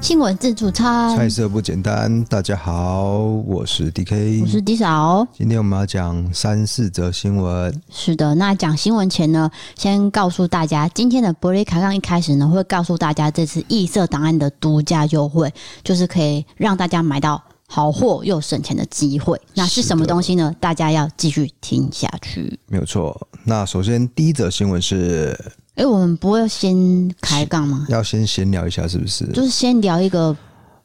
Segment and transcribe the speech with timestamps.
[0.00, 2.22] 新闻自助餐，菜色不简单。
[2.24, 3.14] 大家好，
[3.46, 5.26] 我是 DK，我是 D 嫂。
[5.32, 7.80] 今天我们要讲三四则新闻。
[7.88, 15.50] 是的，那讲新闻前呢，先告诉大家，今天的伯利卡刚一开始呢，会告诉大家这次异色档案的独家优惠，
[15.82, 19.40] 就是可以让大家买到好货又省钱的机会。
[19.54, 20.54] 那是什么东西呢？
[20.60, 22.58] 大家要继续听下去。
[22.68, 23.28] 没有错。
[23.44, 25.38] 那首先第一则新闻是。
[25.76, 27.84] 哎、欸，我们不会先开杠吗？
[27.88, 29.26] 要先闲聊一下，是不是？
[29.32, 30.32] 就是先聊一个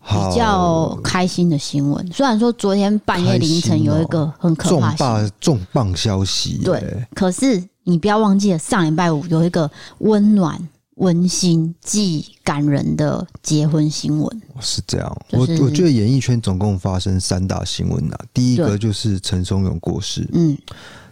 [0.02, 2.12] 比较开心的新闻。
[2.12, 7.06] 虽然说昨天半夜凌晨有一个很可怕的、重磅重磅消息，对。
[7.14, 10.60] 可是你不要忘记了，上礼拜五有一个温暖、
[11.00, 14.42] 温馨、既感人的结婚新闻。
[14.62, 18.18] 是这样，就是、我我觉得演艺圈总共发生三大新闻呐。
[18.34, 20.58] 第一个就是陈松勇过世，嗯。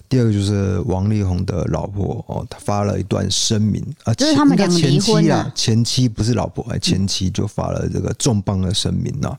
[0.10, 5.52] 第二个就是王力宏的老婆哦，他发了一段声明啊，就是他们两个离婚了。
[5.54, 9.38] 前妻不是老婆，哎，前妻就发了这个重磅的声明了。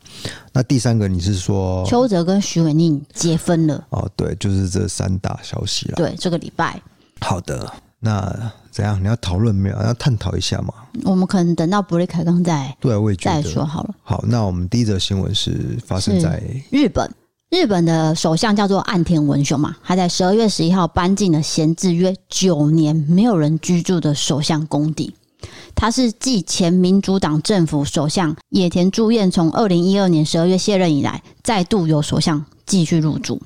[0.52, 3.82] 那第三个你是说邱泽跟徐伟宁结婚了？
[3.88, 5.94] 哦，对，就是这三大消息了。
[5.96, 6.78] 对，这个礼拜。
[7.22, 9.02] 好的，那怎样？
[9.02, 9.76] 你要讨论没有？
[9.82, 10.72] 要探讨一下嘛？
[11.02, 13.94] 我们可能等到布瑞凯刚再对，我也觉得再说好了。
[14.04, 16.40] 好，那我们第一则新闻是发生在
[16.70, 17.10] 日本。
[17.50, 25.12] 日本的首相叫做岸田文雄嘛，他在十二月十一号搬进了闲置约九年没有人居住的首相公邸。
[25.74, 33.42] 他是继前民主党政府首相野田助彦从二零一二年十二月卸任以来，再度有首相继续入住。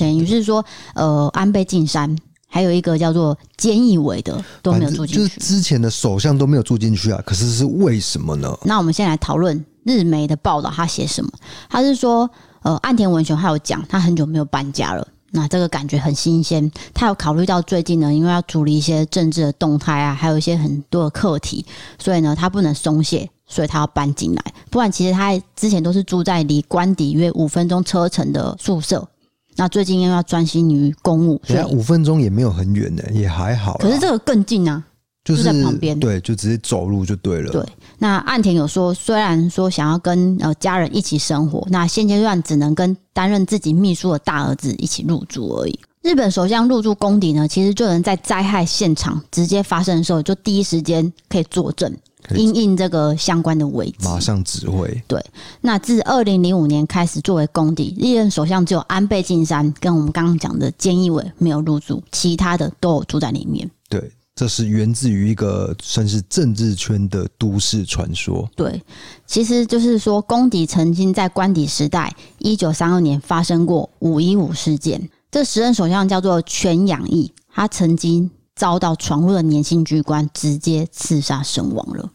[0.00, 7.22] 等于是说，呃，安倍晋三还有一个叫做菅义伟的都没有住进去，就是之前的首相都没有住进去啊。
[7.26, 8.56] 可是是为什么呢？
[8.64, 11.30] 那我们先来讨论日媒的报道，他写什么？
[11.68, 12.28] 他是说。
[12.62, 16.68] 呃，岸田文雄还有讲，他很久没有搬家了，那这个感觉很新鲜。
[16.92, 21.64] 他有考虑到最近呢，因为要处理一些政治的动态啊，还有一些很多的课题，
[21.96, 24.42] 所以呢，他不能松懈，所以他要搬进来。
[24.68, 29.08] 不然，其实他之前都是住在离官邸约五分钟车程的宿舍。
[29.56, 33.78] 那最近又要专心于公务，所以五分钟也没有很远呢，也还好。
[33.78, 34.84] 可是这个更近啊。
[35.24, 37.50] 就是、就在旁边，对，就直接走路就对了。
[37.50, 37.60] 对，
[37.98, 45.76] 那岸田有说，虽然说想要跟呃家人一起生活，那现阶段只能跟担任自己秘书的大儿子一起入住而已。
[46.02, 51.92] 日本首相入住公邸呢，其实就能在灾害现场直接发生的时候，就第一时间可以坐镇，
[52.34, 55.02] 因应这个相关的危机，马上指挥。
[55.06, 55.24] 对，
[55.60, 63.70] 那自二零零五年开始作为公邸，历任首相只有安倍晋三跟我们刚刚讲的菅义伟没有入住，其他的都有住在里面。
[63.88, 64.10] 对。
[64.38, 68.46] 这是源自于一个算是政治圈的都市传说。
[68.54, 68.82] 对，
[69.26, 75.08] 其实就是说，公邸曾经在官邸时代，一九三二年发生过五一五事件。
[75.30, 82.10] 这时任首相叫做全养义，他曾经遭到闯入的年轻军官直接刺杀身亡了。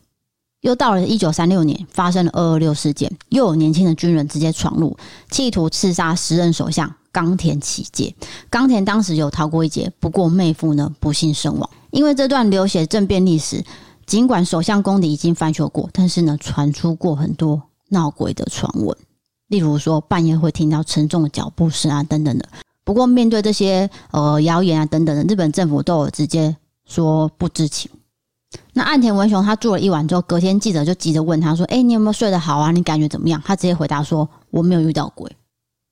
[0.62, 4.96] 又到了一九三六年，发生了二二六事件，又有年轻的军人直接闯入，
[5.30, 8.16] 企图刺杀时任首相冈田启介。
[8.50, 11.70] 冈田当时有逃过一劫，不过妹夫呢，不幸身亡。
[11.90, 13.66] 因为这段流血政变历史，
[14.06, 18.96] 尽管首相公邸已经翻修过，但是呢，传出过很多闹鬼的传闻，
[19.48, 22.48] 例如说半夜会听到沉重的脚步声啊等等的。
[22.84, 26.56] 不过面对这些呃谣言啊等等的，日本政府都有直接
[26.86, 27.90] 说不知情。
[28.74, 32.72] 那岸田文雄他住了一晚之后，隔天记者就急着问他说：“哎，你有没有睡得好啊？
[32.72, 35.32] 你感觉怎么样？”他直接回答说：“我没有遇到鬼。”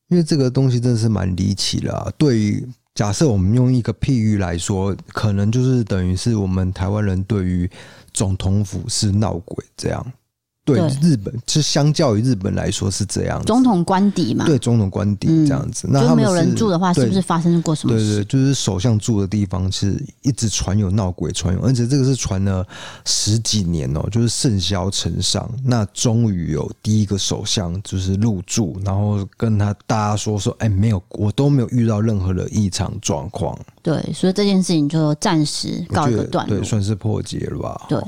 [0.09, 2.68] 因为这个东西真的是蛮离奇的啊，对于。
[2.96, 7.69] 假设我们用一个譬喻来说，可能就是等于是我们台湾人对于
[8.14, 10.06] 总统府是闹鬼这样。
[10.75, 13.46] 对日本，是相较于日本来说是这样子。
[13.46, 15.88] 总统官邸嘛，对总统官邸这样子。
[15.88, 18.16] 嗯、那他们没有人住的话，是不是发生过什么事？
[18.16, 22.66] 对对，就是首相住的地方是一直传有闹鬼传有，而且这个是传了
[23.06, 25.50] 十几年哦，就是盛嚣尘上。
[25.63, 33.57] 那终于有第一个首相就是入住，然后跟他大家说说，哎，没有，我都没有遇到任何的异常状况。
[33.81, 37.86] 对，所以这件事情就暂时告一个段落，对，算是破解了吧？
[37.88, 38.00] 对。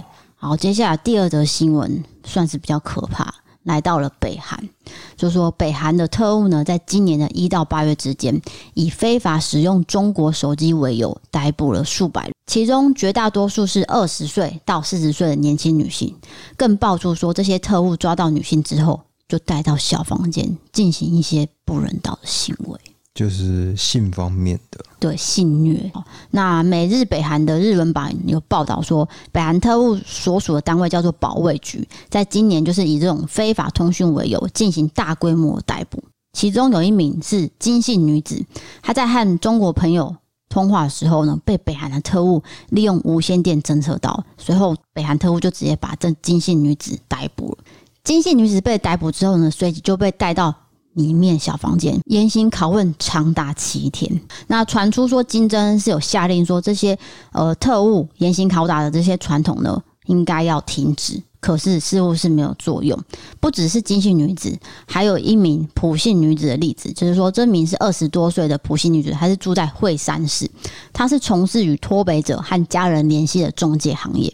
[0.44, 4.70] 好，接下来第二则新闻算是比较可怕，来到了北韩，
[5.16, 8.42] 就说北韩的特务呢，在今年的一到八月之间，
[8.74, 16.18] 以非法使用中国手机为由，逮捕了数百人，其中绝大多数是二十岁到四十岁的年轻女性，
[16.58, 22.80] 更爆出说这些特务抓到女性之后，就带到小房间进行一些不人道的行为。
[23.14, 25.92] 就是性方面的，对性虐。
[26.30, 36.02] 那美日北韩的日文版有报道说，北韩特务所属的单位叫做保卫局，在今年就是以这种非法通讯为由进行大规模逮捕。
[36.34, 38.46] 其中有一名是金姓女子，
[38.82, 40.16] 她在和中国朋友
[40.48, 47.58] 通话的时候呢，被北韩的特务利用无线电侦测到，随后北韩特务就直接把这金姓女子逮捕了。
[48.06, 50.56] 金姓女子被逮捕之后呢，随即就被带到
[50.94, 54.22] 里面小房间严刑拷问长达七天。
[54.48, 56.98] 那传出说金正恩是有下令说这些
[57.32, 61.22] 呃特务严刑拷打的这些传统呢，应该要停止。
[61.40, 62.96] 可是似乎是没有作用，
[63.40, 64.56] 不只是金姓女子，
[64.86, 70.48] 还有一名朴姓女子的例子，就是说这名是二十多岁的朴姓女子，她是住在惠山市，
[70.94, 74.32] 她是从事与脱北者和家人联系的中介行业。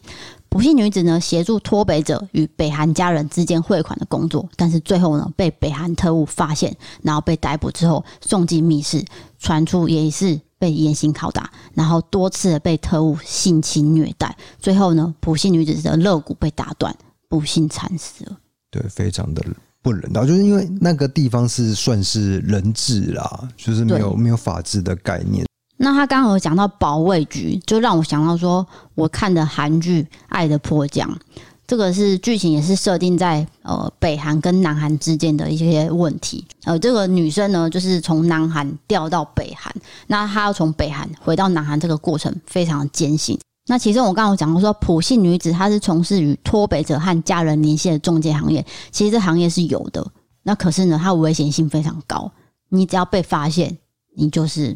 [0.50, 9.04] 朴姓女子呢，协助脱北者与北韩家人之间汇款的工作，但是最后呢，被北韩特务发现，然后被逮捕之后送进密室，
[9.40, 10.40] 传出也是。
[10.60, 16.92] 被严刑拷打，然后多次的被特务性侵虐待，最后呢，不幸女子的肋骨被打断，
[17.30, 18.36] 不幸惨死了。
[18.72, 19.46] 对，非常的
[19.84, 25.46] 不人道，就是因为那个地方是算是人质啦，就是没有没有法治的概念。
[25.78, 28.66] 那他刚刚有讲到保卫局，就让我想到说，
[28.96, 31.10] 我看的韩剧《爱的迫降》。
[31.68, 36.46] 这个是剧情，也是设定在呃北韩跟南韩之间的一些问题。
[36.64, 39.74] 呃，这个女生呢，就是从南韩调到北韩，
[40.08, 43.38] 那她要从北韩回到南韩，这个过程非常的艰辛。
[43.66, 50.10] 那其实我刚刚有讲过说，普信女子她是从事与脱北者和家人联系的中介行业，其实这行业是有的。
[50.44, 52.32] 那可是呢，它危险性非常高，
[52.70, 53.78] 你只要被发现，
[54.16, 54.74] 你就是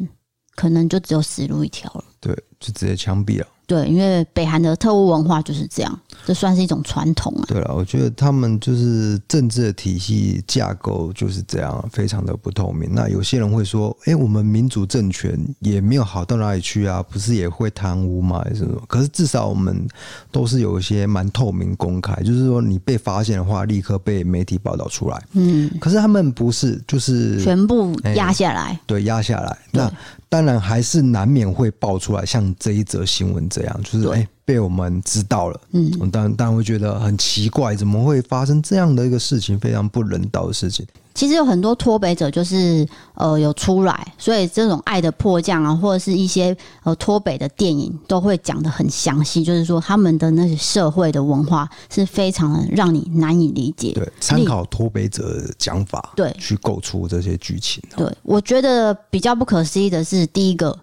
[0.54, 2.04] 可能就只有死路一条了。
[2.20, 3.46] 对，就直接枪毙了。
[3.72, 7.44] 对，因为北韩的特务文化就是这样，这算是一种传统啊。
[7.48, 12.90] 对了，我觉得他们就是政治的体系架构就是这样，非常的不透明。
[12.92, 18.42] 那有些人会说，哎，我们民主政权也没有好到哪里去啊，不是也会贪污吗？
[18.44, 18.78] 还是什么？
[18.86, 19.88] 可是至少我们
[20.30, 25.18] 都是有一些蛮透明公开，就是说你被发现的话，立刻被媒体报道出来。
[25.32, 28.78] 嗯，可是他们不是，就是全部压下来。
[28.86, 29.56] 对，压下来。
[29.70, 29.90] 那
[30.28, 34.26] 当然还是难免会爆出来，像这一则新闻这样，就是哎。
[34.44, 39.56] 被我们知道了，嗯，我当然当然会觉得很奇怪，怎么会发生这样的一个事情？
[39.56, 40.84] 非常不人道的事情。
[41.14, 53.92] 其实有很多脱北者就是呃有出来，所以这种爱的迫降啊，或者是一些呃脱北的电影都会讲的很详细，就是说他们的那些社会的文化是非常的让你难以理解。
[53.92, 57.80] 对，参考脱北者的讲法，对，去构出这些剧情。
[57.96, 60.76] 对，我觉得比较不可思议的是，第一个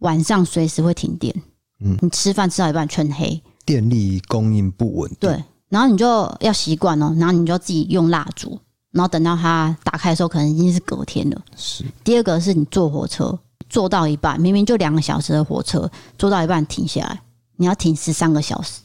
[0.00, 1.32] 晚上随时会停电。
[1.84, 5.18] 嗯，你吃饭吃到一半全黑，电力供应不稳定。
[5.20, 8.58] 对，然后你就要习惯哦，然后你就自己用蜡烛，
[8.90, 11.38] 然后等到它打开的时候，可能已经是隔天了。
[11.56, 11.84] 是。
[12.02, 13.38] 第二个是你坐火车，
[13.68, 17.20] 坐到一半，明明就两个小时的火车，坐到一半停下来，
[17.56, 18.80] 你要停十三个小时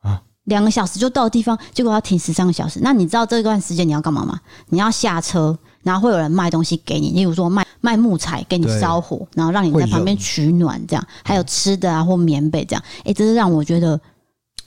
[0.00, 2.80] 啊，两个小时就到的地方，结果要停十三个小时。
[2.82, 4.40] 那你知道这段时间你要干嘛吗？
[4.68, 5.56] 你要下车。
[5.82, 12.82] 然后会有人卖东西给你，例如说卖卖木材给你烧火，然后让你在旁边取暖，这样还有吃的啊或棉被这样。
[13.04, 14.00] 哎，这是让我觉得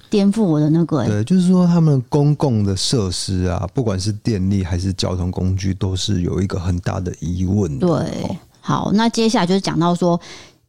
[0.10, 1.06] 颠覆我的那个。
[1.06, 7.80] 对，就是说他们公共的设施啊，不管是电力还是交通工具，都是有一个很大的疑问。
[7.80, 10.20] 对，好，那接下来就是讲到说。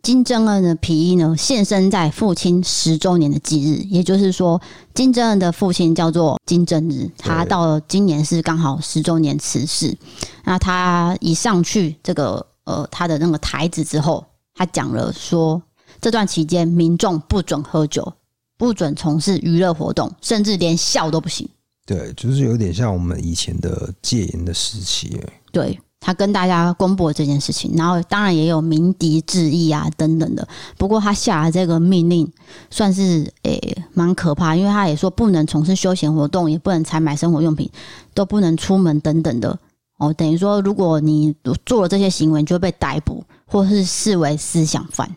[0.06, 4.62] 金正恩的皮衣呢，现身在父亲十周年的忌日，也就是说，
[4.94, 9.98] 金正恩的父亲叫做金正日，他到了今年是刚好十周年辞世。
[10.44, 15.60] 那他一上去这个呃他的那个台子之后，他讲了说，
[16.00, 18.12] 这段期间民众不准喝酒，
[18.56, 21.48] 不准从事娱乐活动，甚至连笑都不行。
[21.84, 25.20] 对，就是有点像我们以前的戒严的时期。
[25.50, 25.76] 对。
[25.98, 30.46] 他跟大家公布了这件事情，然后当然也有鸣笛致意啊等等的。
[30.76, 32.30] 不过他下了这个命令，
[32.70, 37.68] 算是诶蛮可怕，因为他也说不能从事休闲活动，也不能采买生活用品，
[38.14, 39.58] 都不能出门等等的。
[39.98, 41.34] 哦，等于说如果你
[41.64, 45.10] 做了这些行为，你就会被逮捕，或是视为思想犯。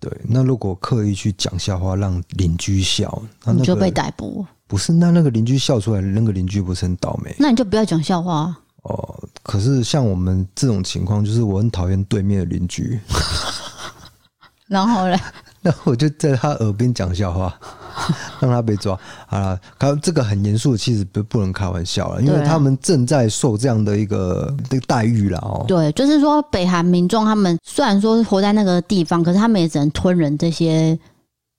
[0.00, 4.44] 对，那如果刻意去讲笑话让邻居笑，那、那个、你就被逮捕。
[4.66, 7.36] 不是，那那个邻居笑出来，那个邻居不是很倒霉？
[7.38, 8.56] 那你就不要讲笑话。
[8.82, 12.98] 哦，可是像我们这种情况，就是我很讨厌对面的邻居，
[14.66, 15.16] 然后呢，
[15.62, 17.54] 那我就在他耳边讲笑话，
[18.40, 18.98] 让他被抓。
[19.26, 25.64] 好了，他这个很严肃，其实不不能开玩笑了，因为他们正在受这样的一个这个待遇了哦。
[25.68, 30.98] 对，就是说北韩民众他们虽然说活在那个地方，可是他们也只能吞忍这些。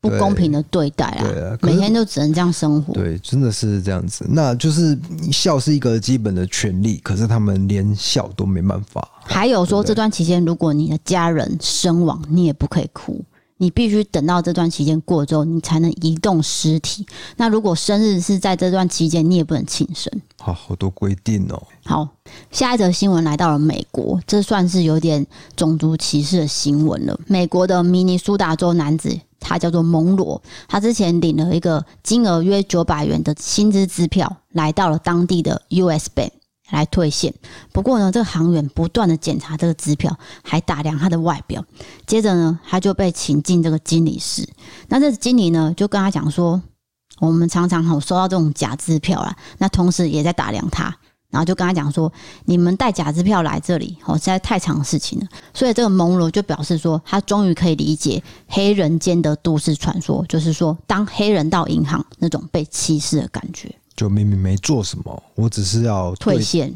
[0.03, 1.23] 不公平的对待啊！
[1.23, 2.93] 对啊，每天都只能这样生活。
[2.93, 4.25] 对，真的是这样子。
[4.27, 4.99] 那就是
[5.31, 9.07] 笑是一个基本的权利，可是他们连笑都没办法。
[9.23, 13.23] 还有说，这段期间如果你的家人身亡，你也不可以哭，
[13.63, 17.05] 你必须等到这段期间过之后，你才能移动尸体。
[17.37, 20.11] 那如果生日是在这段期间，你也不能庆生。
[20.37, 21.63] 好，好多规定哦。
[21.85, 22.09] 好，
[22.51, 27.17] 下一则新闻来到了美国，这算是有点种族歧视的新闻了。
[27.25, 36.31] 美国的明尼苏达州男子，他叫做蒙罗，他之前领了一个金额约九百元的薪资支票，来到了当地的 US Bank。
[36.73, 37.31] 来退现，
[37.71, 41.63] 不过呢，这个行员不断的检查这个支票，还打量他的外表。
[42.07, 44.49] 接着呢，他就被请进这个经理室。
[44.87, 46.59] 那这经理呢，就跟他讲说
[47.21, 50.85] ：“我们常常有收到这种假支票啦，那同时也在打量他，
[51.29, 52.11] 然后就跟他讲说：
[52.45, 55.27] 你们带假支票来这里，哦，实在太长的事情了。
[55.53, 66.73] 所以这个蒙罗就表示说，他终于可以理解黑人间的都市传说，就是说，当黑人到银行那种被歧视的感觉。”就明明没做什么，我只是要兑现。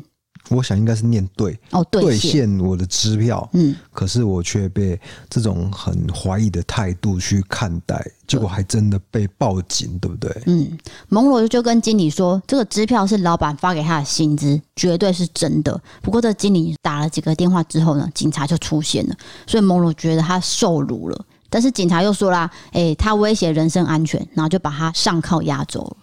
[0.50, 3.50] 我想应该是念对哦，兑现我的支票。
[3.52, 4.98] 嗯，可是我却被
[5.30, 10.32] 这种很怀疑的态度去看待，结果还真的被报警，对不对？
[10.46, 10.78] 嗯，
[11.10, 15.78] 蒙罗就跟经理说，这个支票是老板发给他的薪资，绝对是真的。
[16.02, 21.26] 不过这经理打了几个电话之后呢，警察就出现了，所以蒙罗觉得他受辱了。
[21.50, 25.98] 但是警察又说啦，哎、欸，他威胁人身安全，然后就把他上铐押走了。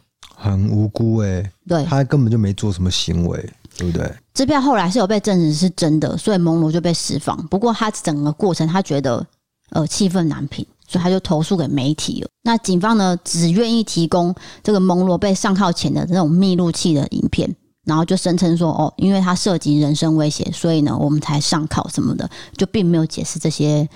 [0.44, 4.12] 很无辜哎、欸，对，他根本就没做什么行为，对不对？
[4.34, 7.34] 支票后来是有被证实是真的，所以蒙罗就被释放。
[7.46, 9.26] 不过他整个过程他觉得
[9.70, 12.28] 呃气愤难平，所以他就投诉给媒体了。
[12.42, 17.50] 那警方呢，只愿意提供这个蒙罗被上铐前的那种密录器的影片，
[17.86, 23.88] 然后就声称说哦，因为他涉及人身威胁，所以呢我们才上铐什么的，就并没有解释这些。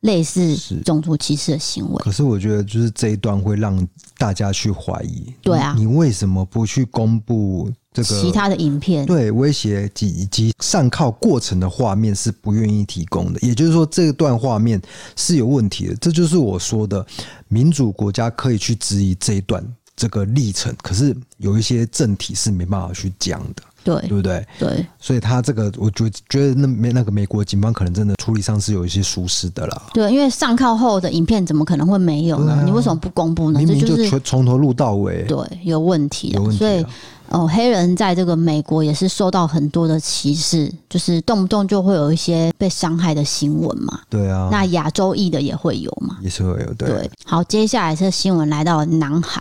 [0.00, 9.04] 类似种族歧视的行为，可是我觉得就是这一段会让大家去怀疑，对啊，你为什么不去公布这个其他的影片？
[9.04, 14.80] 对，威胁及以及上铐过程的画面是不愿意提供的，也就是说这段画面
[15.16, 15.94] 是有问题的。
[15.96, 17.04] 这就是我说的，
[17.48, 19.62] 民主国家可以去质疑这一段
[19.94, 23.62] 这个历程，可是有一些政体是没办法去讲的。
[23.82, 24.46] 对，对不对？
[24.58, 29.82] 对，所以他这个，我觉觉得那美那个美国警方可能真的处理上是有一些疏失的啦。
[29.94, 32.52] 对，因为上铐后的影片怎么可能会没有呢？
[32.52, 33.58] 啊、你为什么不公布呢？
[33.58, 36.36] 明明就从从头录到尾，对，有问题的。
[36.36, 36.58] 有问题。
[36.58, 36.84] 所以
[37.30, 44.00] 哦，黑人在这个美国也是受到很多的歧视，就是动不动就会有一些被伤害的新闻嘛。
[44.10, 46.18] 对啊，那亚洲裔的也会有嘛？
[46.22, 46.74] 也是会有。
[46.74, 49.40] 对，对好，接下来这新闻来到南韩。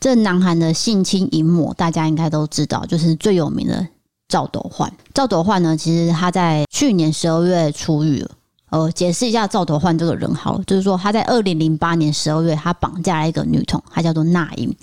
[0.00, 3.86] 这南韩的性侵淫魔，大家应该都知道，就是最有名的
[4.28, 4.90] 赵斗焕。
[5.12, 8.30] 赵斗焕呢，其实他在去年十二月出狱了。
[8.70, 14.74] 呃，解释一下赵斗焕这个人好了，就是说他在二零零八年十二月，他绑架了一个女童，她叫做那英。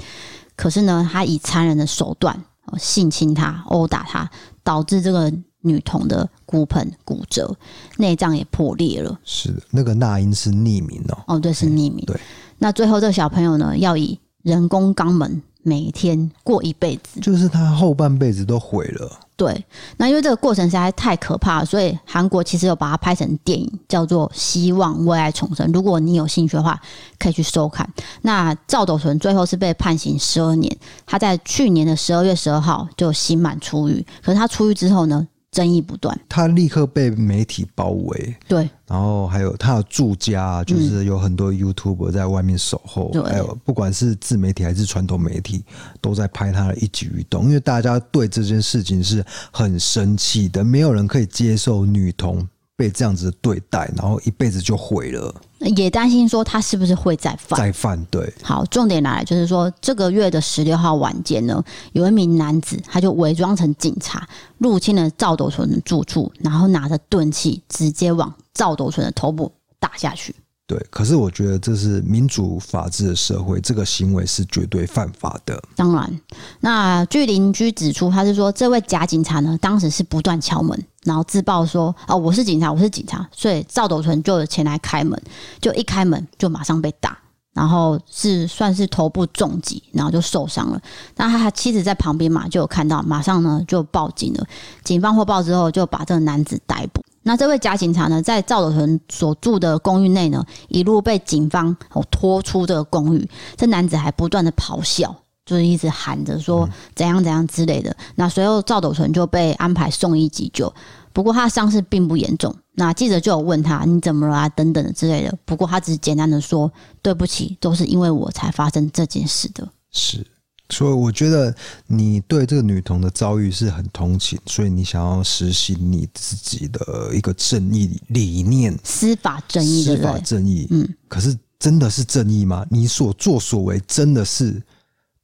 [0.58, 2.38] 可是呢，他以残忍的手段
[2.78, 4.30] 性侵她、殴打她，
[4.62, 5.32] 导致这个
[5.62, 7.56] 女童的骨盆骨折，
[7.96, 9.18] 内脏也破裂了。
[9.24, 11.18] 是的，那个那英是匿名哦。
[11.28, 12.04] 哦，对，是匿名。
[12.06, 12.20] 对，
[12.58, 19.20] 那最后这个小朋友呢，要以人工肛门每天过一辈子，就是他后半辈子都毁了。
[19.36, 19.66] 对，
[19.98, 25.68] 那因为这个过程实在太可怕了，所以韩国其实有把它拍成电影，叫做《希望为爱重生》。
[25.74, 26.80] 如果你有兴趣的话，
[27.20, 27.88] 可以去收看。
[28.22, 30.76] 那赵斗淳最后是被判刑十二年，
[31.06, 34.04] 他在去年的十二月十二号就刑满出狱。
[34.24, 38.36] 可是他出狱之后呢，争议不断，他立刻被媒体包围。
[38.48, 45.64] 对，然后还有他的住家，就是有很多 YouTuber 在外面守候，嗯、还有不管是自媒体还是传统媒体，
[46.02, 47.46] 都在拍他的一举一动。
[47.46, 52.48] 因为大家对这件事情是很生气的，没有人可以接受女童。
[52.78, 55.34] 被这样子对待，然后一辈子就毁了，
[55.76, 57.58] 也担心说他是不是会再犯？
[57.60, 58.32] 再犯，对。
[58.44, 61.62] 好，重点来就是说，这个月的十六号晚间呢，
[61.94, 64.30] 有一名男子，他就伪装成警察，
[64.60, 70.36] 入侵了赵斗淳的住处，然后拿着钝器直接往赵斗淳的头部打下去。
[70.68, 75.58] 对，可是我觉得这是民主法治的社会，这个行为是绝对犯法的。
[75.78, 76.20] 当然，
[76.60, 85.18] 那据邻居指出，他是说这位假警察呢，当时是不断敲门，然后自曝说：“哦，我是警察，我是警察。”所以赵斗淳就前来开门，
[85.62, 87.18] 就一开门就马上被打，
[87.54, 90.82] 然后是算是头部重击，然后就受伤了。
[91.16, 94.46] 那他妻子在旁边嘛，就有看到，马上呢就报警了。
[94.84, 97.02] 警方获报之后，就把这个男子逮捕。
[97.28, 103.30] 那这位假警察呢，在赵斗淳所住的公寓内呢，一路被警方哦拖出这个公寓。
[103.58, 105.14] 这男子还不断的咆哮，
[105.46, 107.94] 就是一直喊着说怎样怎样之类的。
[108.16, 110.74] 那随后赵斗淳就被安排送医急救，
[111.12, 112.56] 不过他的伤势并不严重。
[112.76, 115.38] 那记者就有问他你怎么了啊等等的之类的。
[115.44, 119.68] 不过他只是简单的说对不起，都是因为我才发生这件事的。
[119.92, 120.26] 是。
[120.70, 121.56] 所以我觉得
[121.86, 130.68] 你对这个女童的遭遇是很同情，所以你想要实行你自己的一个正义理念，司法正义，司法正义。
[130.72, 132.66] 嗯，可是真的是正义吗？
[132.70, 134.62] 你所作所为真的是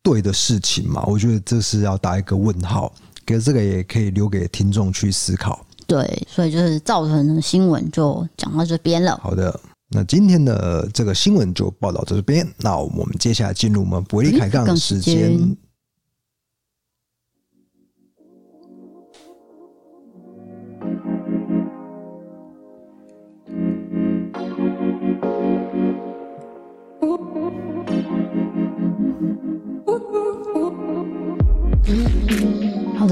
[0.02, 1.04] 对的事情吗？
[1.08, 2.94] 我觉得这是要打一个问号。
[3.26, 5.66] 可是这个也可以留给听众去思考。
[5.86, 9.20] 对，所以就是造成的新闻就讲到这边了。
[9.22, 9.60] 好的。
[9.94, 15.56] 那今天的这个新闻就报道到这边，那我们接下来进入我们伯利凯杠时间。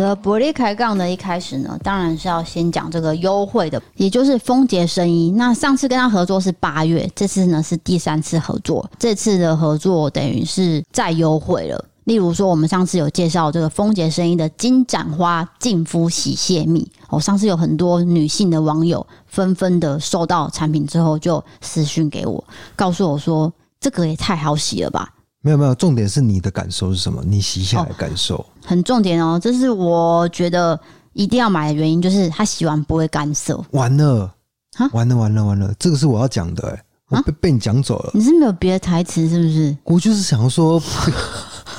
[0.01, 5.31] 的，伯利开杠的一开始呢，当然是要先讲这个优惠的，也就是丰杰生意。
[5.31, 8.89] 那上次跟他合作是八月，这次呢是第三次合作。
[8.98, 11.86] 这次的合作等于是再优惠了。
[12.05, 22.43] 例如说，我们上次有介绍这个丰杰生意的金盏花净肤洗卸蜜，哦，上次有很多女性的网友纷纷的收到产品之后就私讯给我，
[22.75, 25.13] 告诉我说这个也太好洗了吧。
[25.42, 27.24] 没有没有，重点是你的感受是什么？
[27.26, 29.40] 你洗下来的感受、哦、很重点哦。
[29.42, 30.80] 这是我觉得
[31.14, 33.60] 一定要买的原因，就是它洗完不会干涩。
[33.72, 34.34] 完了
[34.78, 34.88] 啊！
[34.94, 35.74] 完了完了完了！
[35.80, 38.12] 这个是我要讲的哎，我被、啊、被你讲走了。
[38.14, 39.76] 你是没有别的台词是不是？
[39.84, 40.82] 我就是想说，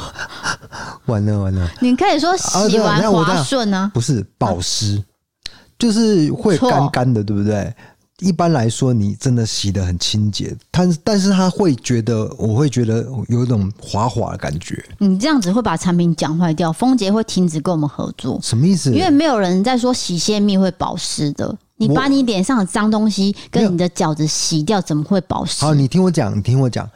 [1.06, 1.70] 完了完了。
[1.80, 3.90] 你可以说洗完滑顺呢、啊啊？
[3.94, 7.74] 不是保湿，啊、就是会干干的，对不对？
[8.22, 14.82] 一般来说，你真的洗的很清洁，但但是他会觉得，我会觉得有一种滑滑的感觉。
[14.98, 18.38] 你这样子会把产品讲坏掉，丰杰会停止跟我们合作。
[18.42, 18.92] 什么意思？
[18.92, 21.56] 因为没有人在说洗卸蜜会保湿的。
[21.76, 25.64] 你把你脸上的脏东西跟你的饺子洗掉，怎么会保湿？
[25.64, 26.88] 好，你听我讲，你听我讲，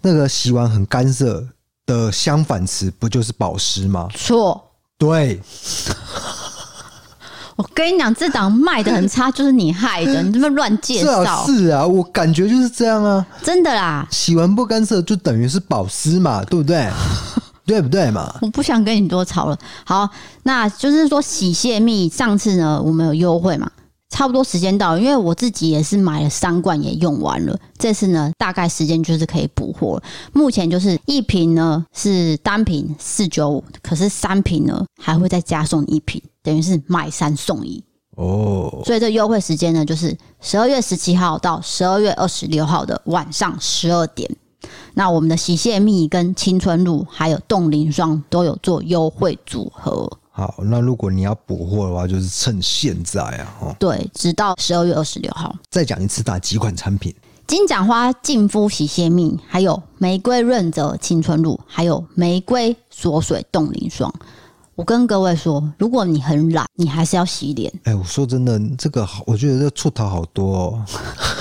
[0.00, 1.46] 那个洗完很干涩
[1.84, 4.08] 的相反词不就是保湿吗？
[4.14, 4.58] 错，
[4.96, 5.38] 对。
[7.60, 11.44] 我跟你讲，这档卖的很差，就是你害的， 你这么乱介绍。
[11.44, 14.08] 是啊，我感觉就是这样啊，真的啦。
[14.10, 16.88] 洗完不干涩，就等于是保湿嘛，对不对？
[17.66, 18.34] 对不对嘛？
[18.40, 19.58] 我不想跟你多吵了。
[19.84, 20.08] 好，
[20.44, 23.70] 那就是说洗卸蜜，上次呢我们有优惠嘛，
[24.08, 27.56] 差不多时间到了，因为我自己也是买了三罐，也用完了。
[27.78, 30.02] 这次呢，大概时间就是可以补货。
[30.32, 36.20] 目前就是一瓶呢是单瓶四九五，可是三瓶呢还会再加送一瓶。
[36.42, 37.82] 等于是买三送一
[38.16, 44.30] 哦，所以这优惠时间呢，就是十二月十七号到十二月二十六号的晚上十二点。
[44.94, 50.10] 那我们的洗卸蜜跟青春露还有冻龄霜都有做优惠组合。
[50.30, 55.54] 好，那如果你要补货的话，就是趁现在啊，哦，对，直到十二月二十六号。
[55.70, 57.14] 再讲一次，打几款产品？
[57.46, 64.12] 金盏花净肤洗卸蜜，还有玫瑰润泽青春露，还有玫瑰锁水冻龄霜。
[64.80, 67.70] 我跟各位说，如果你很懒，你还是要洗脸。
[67.84, 70.84] 哎、欸，我说真的，这个好，我觉得这出逃好多哦，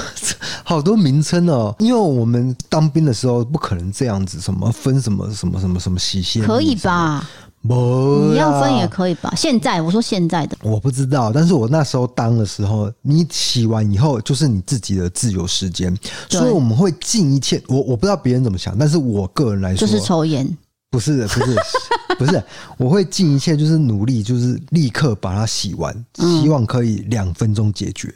[0.65, 1.73] 好多名称哦。
[1.79, 7.25] 因为我们当兵的时候不可能这样子，什么分什么什么什么什么洗线，可以吧？
[7.61, 9.33] 你要分也可以吧？
[9.37, 11.31] 现在我说现在的，我不知道。
[11.31, 15.97] 但是我那时候当的时候，你洗完以后就是你自己的自由时间，
[16.29, 17.63] 所以我们会尽一切。
[17.69, 20.45] 我我不知道别人怎么想，但是我个人来说，就是抽烟。
[20.91, 21.55] 不是的，不是，
[22.17, 22.43] 不是，
[22.77, 28.11] 我会尽一切，就是努力，就是立刻把它洗完，希望可以两分钟解决。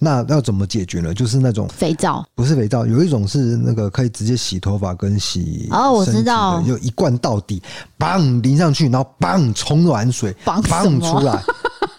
[0.00, 1.14] 那要怎么解决呢？
[1.14, 7.62] 就是那种肥皂，不是肥皂，有一种是那个可以直接洗头发跟洗哦，我知道，就一罐到底，
[7.96, 11.40] 嘣淋上去，然后嘣冲暖水，嘣出来，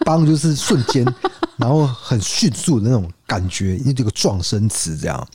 [0.02, 1.06] 嘣就是瞬间，
[1.56, 5.26] 然后很迅速的那种感觉，因为这个撞声词这样，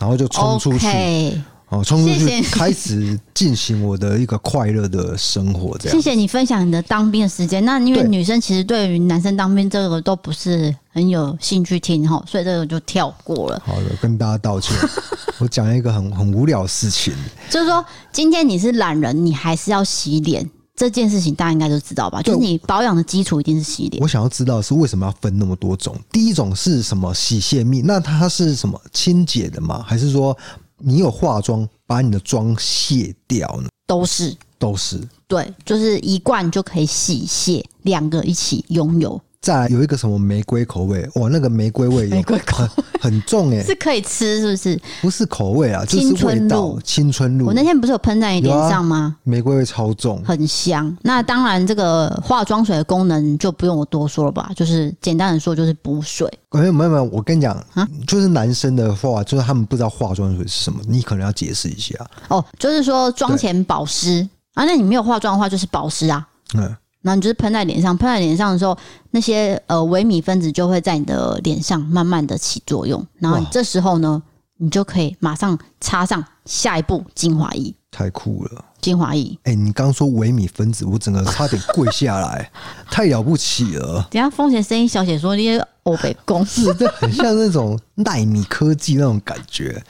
[0.00, 1.40] 然后就冲出去。
[1.74, 5.96] 哦，冲出去 开始进行我的一个快乐的生活，这样。
[5.96, 7.64] 谢谢你分享你的当兵的时间。
[7.64, 13.60] 那因为女生其实对于男生当兵这个都不是很有兴趣听哈，所以这个就跳过了。
[13.66, 14.76] 好的，跟大家道歉。
[15.40, 17.12] 我讲一个很很无聊的事情，
[17.50, 22.22] 就是说今天你是懒人，你还是要洗脸这件事情，大家应该都知道吧？
[22.22, 24.00] 就是你保养的基础一定是洗脸。
[24.00, 25.98] 我想要知道的是为什么要分那么多种？
[26.12, 27.82] 第一种是什么洗卸蜜？
[27.82, 29.82] 那它是什么清洁的吗？
[29.84, 30.36] 还是说？
[30.84, 33.68] 你有化妆把你的妆卸掉呢？
[33.86, 39.20] 都是，都是，对，就是一罐就可以洗卸，两个一起拥有。
[39.44, 42.66] 再来有一个什么玫瑰口味，哇，那个玫瑰味玫瑰口
[42.98, 44.80] 很，很重哎、欸，是可以吃是不是？
[45.02, 46.78] 不是口味啊，就是味道。
[46.82, 49.16] 青春露，我那天不是有喷在你脸上吗、啊？
[49.22, 50.96] 玫瑰味超重，很香。
[51.02, 54.50] 那当然，这个化妆水的功能就不用我多说了吧？
[54.56, 56.26] 就是简单的说，就是补水。
[56.52, 61.94] 没有没有没有，我跟你讲啊，就是男生的话，就是他们不知道化妆水是什么，你可能要解释一下。
[62.28, 64.26] 哦，就是说妆前保湿。
[64.54, 66.26] 啊，那你没有化妆的话，就是保湿啊。
[66.54, 68.74] 嗯，然后你就是喷在脸上，喷在脸上的时候，
[69.10, 74.22] 那些呃微米分子就会在你的脸上慢慢的起作用，然后你这时候呢，
[74.56, 77.74] 你就可以马上擦上下一步精华液。
[77.90, 79.38] 太酷了，精华液。
[79.44, 82.50] 哎、欸，你刚说微米分子，我整个差点跪下来，
[82.90, 84.08] 太了不起了。
[84.10, 89.80] 等下风险声音小姐说那些欧北公司，这很像那种奈米科技那种感觉。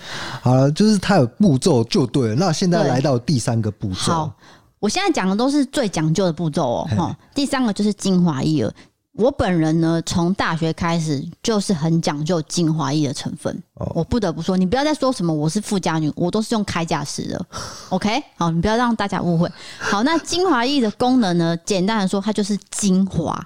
[0.43, 2.35] 好了，就是它有步骤就对了。
[2.35, 4.13] 那现在来到第三个步骤。
[4.13, 4.37] 好，
[4.85, 6.89] 我现在讲的都是最讲究的步骤哦。
[6.95, 8.75] 哈，第三个就是精华液了。
[9.15, 13.63] 我本人呢，从大学开始就是很讲究精华液的成分。
[13.77, 17.47] 哦、我不得不说，你不要再说什么我是富家女，我都是用开架式的。
[17.89, 19.51] OK，好，你不要让大家误会。
[19.79, 21.57] 好，那精华液的功能呢？
[21.65, 23.43] 简单的说，它就是精华。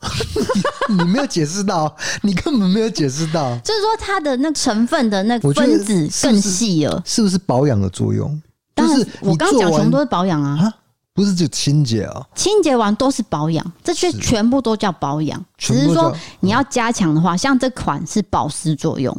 [0.90, 3.56] 你没有解释到，你根本没有解释到。
[3.58, 8.42] 就是说，它的那成分的那个分子更细了，是不是保养的作用？
[8.78, 10.72] 但是我刚讲全部都是保养啊。
[11.14, 12.24] 不是就清洁啊？
[12.36, 15.44] 清洁完都是保养，这些全部都叫保养。
[15.56, 19.12] 只是说你要加强的话，像这款是保湿作用，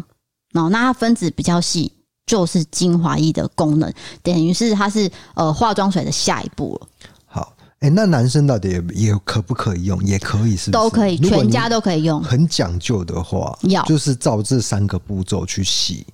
[0.54, 1.92] 然后那它分子比较细，
[2.26, 3.94] 就是精华液的功能，
[4.24, 6.88] 等于是它是呃化妆水的下一步了。
[7.26, 10.02] 好，哎、欸，那男生到底也也可不可以用？
[10.06, 12.24] 也可以是，是都可以，全家都可以用。
[12.24, 16.08] 很讲究的话，要就是照这三个步骤去洗，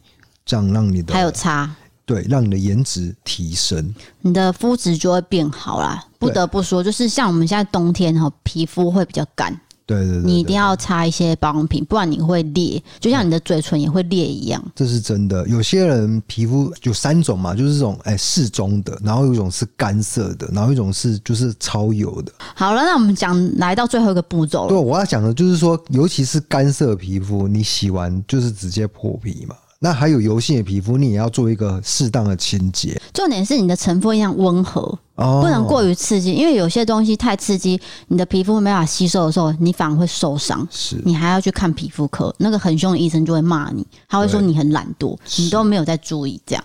[0.43, 1.71] 这样让你的还有擦。
[2.05, 6.05] 对，让你的颜值提升，你的肤质就会变好啦。
[6.19, 9.59] 不得不说，就是像我们现在冬天哈，皮肤会比较干。
[9.87, 14.63] 对对对，你一定要擦一些保养品，不然你会裂，就像你的嘴唇也会裂一样。
[14.75, 15.47] 这是真的。
[15.47, 22.31] 有些人皮肤有三种嘛，就是这种哎适中的，然后有一种是干涩的，然后一种是就是超油的。
[22.55, 24.69] 好了，那我们讲来到最后一个步骤了。
[24.69, 29.55] 对，我要讲的就是说，尤其是干涩皮肤，你洗完就是直接破皮嘛。
[29.79, 32.99] 那还有油性的皮肤，你也要做一个适当的清洁。
[33.13, 34.81] 重点是你的成分一样温和，
[35.15, 40.65] 哦，不能过于刺激，因为有些东西太刺激，你的皮肤没办法吸收的时候，你反而会受伤。
[40.71, 46.41] 是，你还要去看皮肤科，那个很凶的医生就会骂你，他会说你很懒惰，你都没有在注意。
[46.45, 46.63] 这样，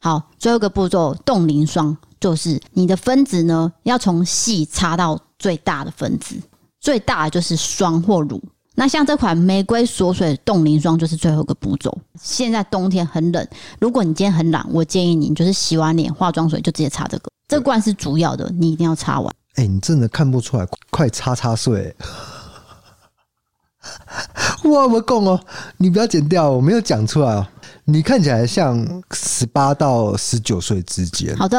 [0.00, 6.36] 好，最后一个步骤，冻龄霜就是你的分子呢，要从细擦到最大的分子，
[6.80, 8.40] 最大的就是霜或乳。
[8.74, 11.96] 那像这款玫瑰锁水冻凝霜就是最后一个步骤。
[12.20, 13.46] 现在冬天很冷，
[13.78, 17.30] 如果你今天很懒，我建议你就是洗完脸化妆水就直接擦这个。
[17.48, 19.32] 这罐是主要的，你一定要擦完。
[19.56, 21.94] 哎、你真的看不出来，快擦擦水！
[24.64, 25.38] 哇，我讲哦，
[25.76, 27.46] 你不要剪掉，我没有讲出来哦。
[27.84, 31.36] 你看起来像十八到十九岁之间。
[31.36, 31.58] 好的，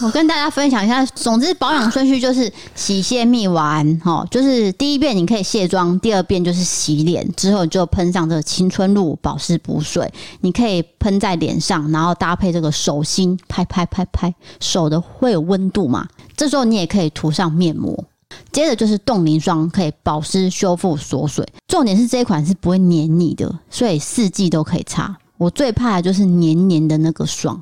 [0.00, 1.06] 我跟大家分享一下。
[1.06, 10.12] 总之，保养顺序就是洗、卸、蜜完，哈，就是第一遍你可以卸妆，第二遍就是洗脸，之后就喷上这个青春露保湿补水。
[10.40, 16.08] 你可以喷在脸上，然后搭配这个手心拍拍拍拍，手的会有温度嘛？
[16.36, 18.04] 这时候你也可以涂上面膜。
[18.50, 21.46] 接着就是冻龄霜，可以保湿、修复、锁水。
[21.68, 25.16] 重点是这一款是不会黏腻的，所以四季都可以擦。
[25.38, 27.60] 我最怕的就是黏黏的那个霜，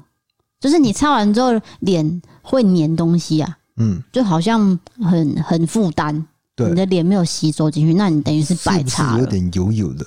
[0.60, 6.26] 就是你擦完之后脸会黏东西啊，嗯，就好像很很负担。
[6.54, 9.12] 对，你的脸没有吸收进去，那你等于是白擦了。
[9.12, 10.04] 是是有点油油的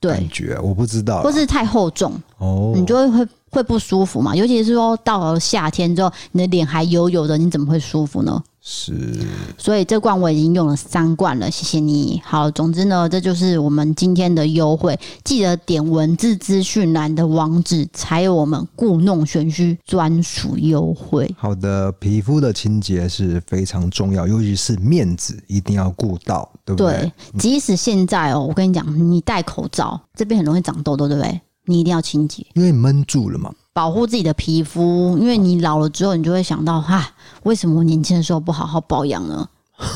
[0.00, 0.60] 感觉啊？
[0.62, 4.36] 我不知道，或是太厚重哦，你就会会会不舒服嘛。
[4.36, 8.40] 尤其是说到了夏天之后，你的脸还油油的，你怎么会舒服呢？
[8.62, 8.94] 是，
[9.56, 12.20] 所以这罐我已经用了三罐了，谢谢你。
[12.22, 21.34] 好，总之呢，这就是我们今天的优惠，记得点文字资讯栏的网址，才有我们故弄玄虚专属优惠。
[21.38, 26.92] 好的，皮肤的清洁是非常重要，尤其是面子一定要顾到，对不对？
[26.92, 31.40] 对，即使现在哦，我跟你讲，你戴口罩这边很容易长痘痘，对不对？
[31.66, 33.52] 你一定要清洁，因为闷住了嘛。
[33.72, 37.10] 保护自己的皮肤，因为你老了之后，你就会想到哈，
[37.44, 39.48] 为什么我年轻的时候不好好保养呢？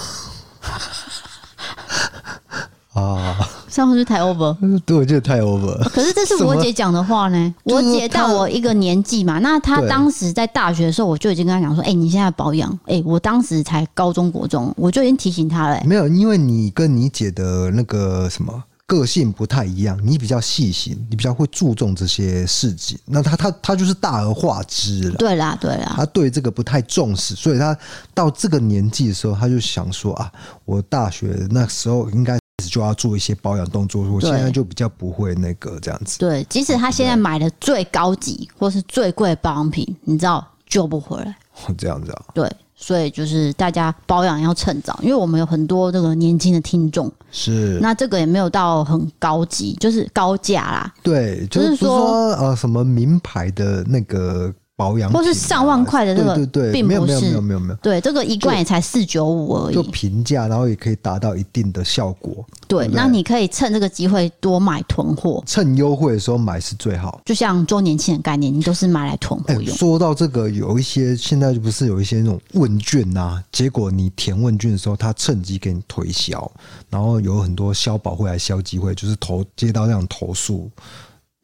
[2.95, 3.37] 啊，
[3.69, 5.77] 上次是太 over， 对，我觉得太 over。
[5.89, 15.85] 可是这是我姐讲的话呢，我姐到我一个年纪嘛，那她当时在大学的时候，我就已经跟她讲说，哎、欸，你现在保养，哎、欸，我当时才高中国中，我就已经提醒她了、欸。
[15.85, 18.63] 没有，因为你跟你姐的那个什么。
[18.87, 22.99] 个性不太一样，你比较细心，你比较会注重这些事情。
[23.07, 25.17] 那他他他就是大而化之了。
[25.17, 27.77] 对啦，对啦，他对这个不太重视，所以他
[28.13, 30.31] 到这个年纪的时候，他就想说啊，
[30.67, 36.19] 我大学那时候应该就要做一些保养动作，我现在就比较不会那个这样子。
[36.19, 41.35] 对，即使他现在买的最高级或是最贵的保养品，你知道救不回来。
[41.79, 42.23] 这样子啊？
[42.35, 42.51] 对。
[42.77, 50.95] 所以就是大家保养要趁早，因为我们有很多这个年轻的听众，是那这个也没有到很高级，就是高价啦。
[51.03, 62.45] 对，就是说呃什么名牌的那个保养或是上万块的那个，对对对，并没有没有没有没有没有，对，这个一罐也才四九五而已，就平价，然后也可以达到一定的效果。
[62.67, 67.21] 对，对，那你可以趁这个机会多买囤货，趁优惠的时候买是最好。
[67.25, 69.65] 就像周年庆的概念，你都是买来囤货用。
[69.65, 76.51] 欸，说到这个，有一些现在不是有一些那种问卷呐、啊，结果你填问卷的时候，他趁机给你推销，
[76.91, 80.69] 然后有很多消保会来消基会，就是投接到这样投诉。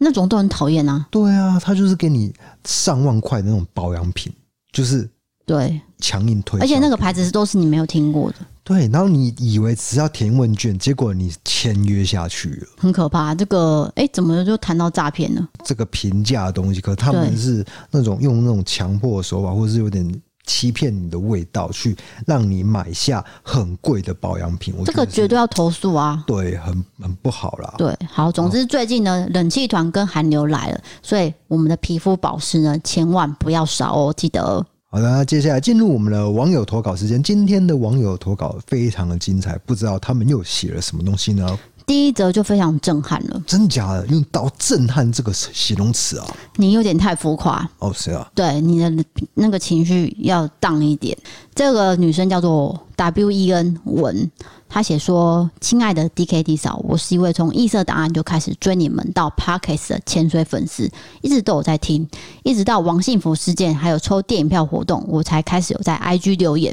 [0.02, 1.06] 那种都很讨厌啊！
[1.10, 2.34] 对啊，他就是给你
[2.64, 4.32] 上万块的那种保养品，
[4.72, 5.06] 就是
[5.44, 8.36] 对强硬推，而且那个牌子都是你没有听过的。
[8.64, 13.34] 对，然后你以为只要填问卷，结果你签约下去了，很可怕。
[13.34, 15.46] 这个哎，怎么就谈到诈骗呢？
[15.64, 20.10] 这个平价的东西，可他们是那种用那种强迫手法，或者是有点。
[20.50, 26.24] 欺骗你的味道，去让你买下很贵的保养品，这个绝对要投诉啊！
[26.26, 27.72] 对，很很不好啦。
[27.78, 34.66] 对，好，总之最近呢，冷气团跟寒流来了，所以我们的皮肤保湿呢，千万不要少哦，记得。
[34.92, 37.22] 好的，那接下来进入我们的网友投稿时间。
[37.22, 41.56] 今天的网友投稿非常的精彩，不知道他们又写了什么东西呢？
[41.90, 44.06] 第一则就非常震撼了，真假的？
[44.06, 46.36] 用到“震撼”这个形容词啊？
[46.54, 51.18] 你有点太浮夸哦，是啊，对你的那个情绪要荡一点。
[51.52, 54.30] 这个女生叫做 W E N 文，
[54.68, 60.88] 她写说：“亲爱的 D K D 嫂，我是一位从异色档案就开始追你们到 Podcast 的潜水粉丝，
[61.22, 62.08] 一直都有在听，
[62.44, 66.72] 一直到王幸福事件还有抽电影票活动，我才开始有在 I G 留言。”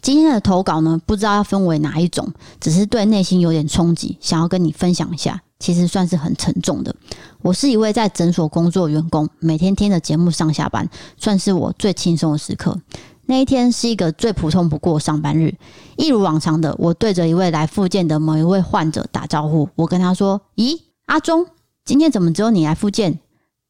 [0.00, 5.42] 今天的投稿呢，不知道要分为哪一种，只是对内心有点冲击，想要跟你分享一下。
[5.58, 6.94] 其实算是很沉重的。
[7.40, 12.78] 我是一位在诊所工作的员工，每天听着节目上下班，算是我最轻松的时刻。
[13.24, 15.54] 那一天是一个最普通不过的上班日，
[15.96, 19.66] 一如往常的，我对着一位来复健的某一位患者打招呼。
[19.76, 21.46] 我跟他说：“咦，阿忠，
[21.86, 23.18] 今天怎么只有你来复健？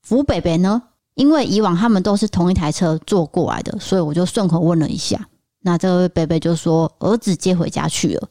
[0.03, 0.83] 福北北呢？”
[1.15, 5.29] 因为以往他们都是同一台车坐过来的，所以我就顺口问了一下。
[5.67, 8.29] 那这位伯伯就说儿子接回家去了。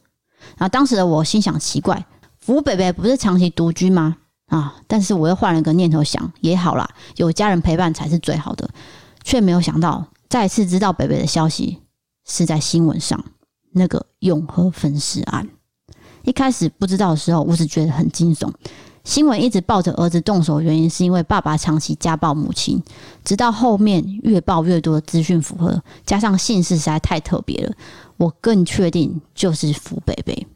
[0.56, 2.06] 那当时的我心想奇怪，
[2.38, 4.16] 福伯伯不是长期独居吗？
[4.46, 4.76] 啊！
[4.86, 8.70] 但是我又换了个念头想，也好啦，有家人陪伴才是最好的。
[9.22, 11.82] 却没有想到，再次知道北北的消息
[12.26, 13.22] 是在新闻上
[13.72, 15.46] 那个永和分尸案。
[16.22, 18.50] 一开始不知道的时候，我只觉得很惊悚。
[19.06, 22.82] 新闻一直抱着儿子动手，原因是因为爸爸长期家暴母亲。
[23.24, 27.72] 直到后面越报越多的资讯符合，加上姓氏实在太特别了，
[28.16, 30.46] 我更确定就是福贝贝。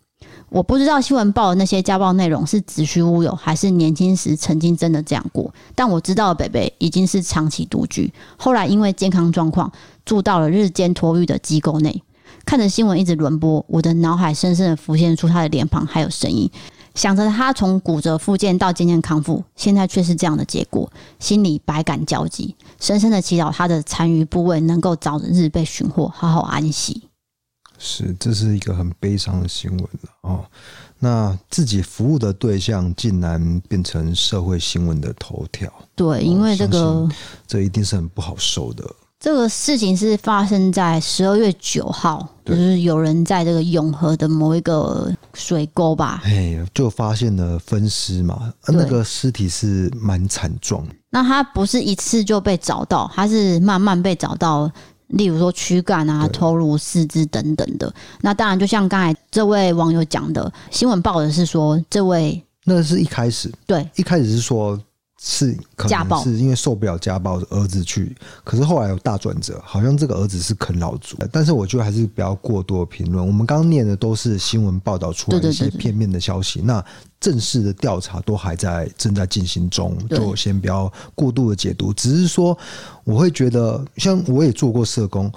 [0.49, 5.55] 我不知道新闻报的那些家暴内容是子虚乌有，还是年轻时曾经真的这样过。
[5.77, 9.71] 但我知道北北已经是长期独居，后来因为健康状况
[10.05, 12.03] 住到了日间托育的机构内。
[12.45, 16.51] 看着新闻一直轮播，我的脑海深深的浮现出他的脸庞还有声音。
[16.94, 27.05] 想着他从骨折复健到渐渐康复，现在却是这样的结果，心里百感交集，深深的祈祷他的残余部位能够早日被寻获，好好安息。
[27.79, 29.88] 是，这是一个很悲伤的新闻
[30.20, 30.44] 哦。
[30.98, 37.09] 那自己服务的对象竟然变成社会新闻的头条，对，因为这个，
[37.46, 38.85] 这一定是很不好受的。
[39.18, 50.87] 这个事情是发生在十二月九号，就是有人在这个永和的某一个水沟吧，哎，就发现了分尸嘛，那个尸体是蛮惨状。
[51.11, 54.71] 那他不是一次就被找到，他是慢慢被找到，
[55.09, 57.93] 例如说躯干啊、头颅、四肢等等的。
[58.21, 64.79] 那当然，就像刚才这位网友讲的，新闻报的是说这位，那是一开始，对，一开始是说。
[65.23, 71.15] 是可能是因为受不了家暴的儿子去，可是后来有大转折，好像这个儿子是啃老族。
[71.31, 73.25] 但是我觉得还是不要过多评论。
[73.27, 76.63] 我们刚刚念的都是新闻报道出来的一些片面的消息。
[76.63, 76.83] 那
[77.21, 81.93] 正式的调查都还在正在进行中，就先不要过度的解读。
[81.93, 82.57] 只是说，
[83.05, 85.31] 我会觉得，像我也做过社工，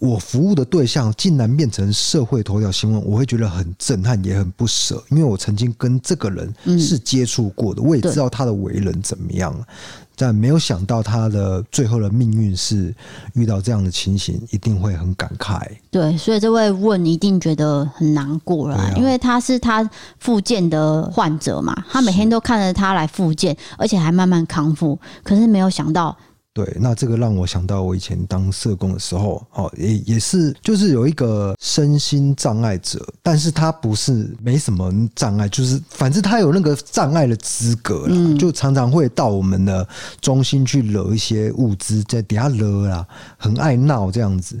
[0.00, 5.02] 我服务的对象竟然变成社会头条新闻，我会觉得很震撼，也很不舍。
[5.10, 9.52] 因为我曾经跟这个人是接触过的，我也知道他的为人怎么样。
[10.16, 12.94] 但没有想到他的最后的命运是
[13.34, 15.60] 遇到这样的情形，一定会很感慨。
[15.90, 24.98] 对，所以这位问一定觉得很难过了，因为他是他复健的患者嘛，他每天都看着他来复健，而且还慢慢康复。
[25.22, 26.16] 可是没有想到。
[26.54, 39.86] 对，那这个让我想到我以前当社工的时候，哦，也也是，就是有一个身心障碍者，但是他不是没什么障碍，就是反正他有那个障碍的资格了，就常常会到我们的
[40.20, 43.04] 中心去惹一些物资，在底下惹啦，
[43.36, 44.56] 很爱闹这样子。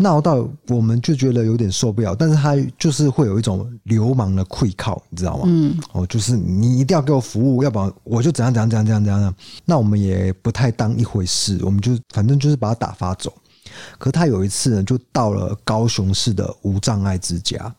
[0.00, 5.42] 闹到我们就觉得有点受不了，但是他就是会有一种流氓的愧靠，你知道吗？
[5.46, 9.34] 嗯，哦，就是你一定要给我服务，要不然我就怎样怎样怎样怎样怎样。
[9.64, 13.32] 那我们也不太当一回事，我们就反正就是把他打发走。
[13.98, 17.74] 可他有一次呢，就到了高雄市的无障碍之家，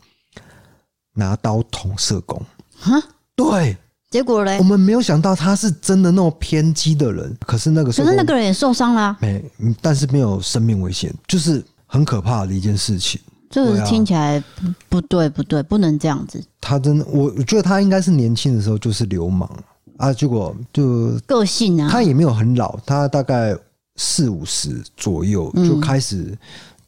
[1.13, 2.41] 拿刀捅社工。
[2.77, 3.01] 哈，
[3.35, 3.77] 对。
[4.11, 4.57] 结果嘞？
[4.57, 7.31] 我们没有想到他是真的那么偏激的人。
[7.45, 9.17] 可是那个时候，可是那个人也受伤了、啊。
[9.21, 9.43] 没，
[9.81, 13.19] 但是没有生命危险，就是很可怕的一件事情。
[13.49, 14.41] 这个听起来
[14.87, 16.39] 不对，不对，不能这样子。
[16.61, 19.49] 他真的，我觉得他应该是年轻的时候就是流氓
[19.97, 20.13] 啊。
[20.13, 23.57] 结果就个性啊，他也没有很老，他大概
[23.95, 26.37] 四五十左右就开始。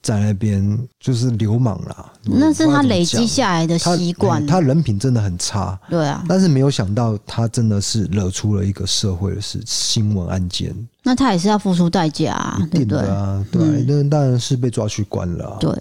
[0.01, 4.43] 嗯在那边就是流氓啦，那是他累积下来的习惯。
[4.47, 6.23] 他人品真的很差，对啊。
[6.27, 10.75] 但是没有想到，他真的是惹出了一个社会的事新闻案件。
[11.03, 13.01] 那他也是要付出代价啊，对不对？
[13.51, 15.57] 对，那当然是被抓去关了。
[15.59, 15.71] 对，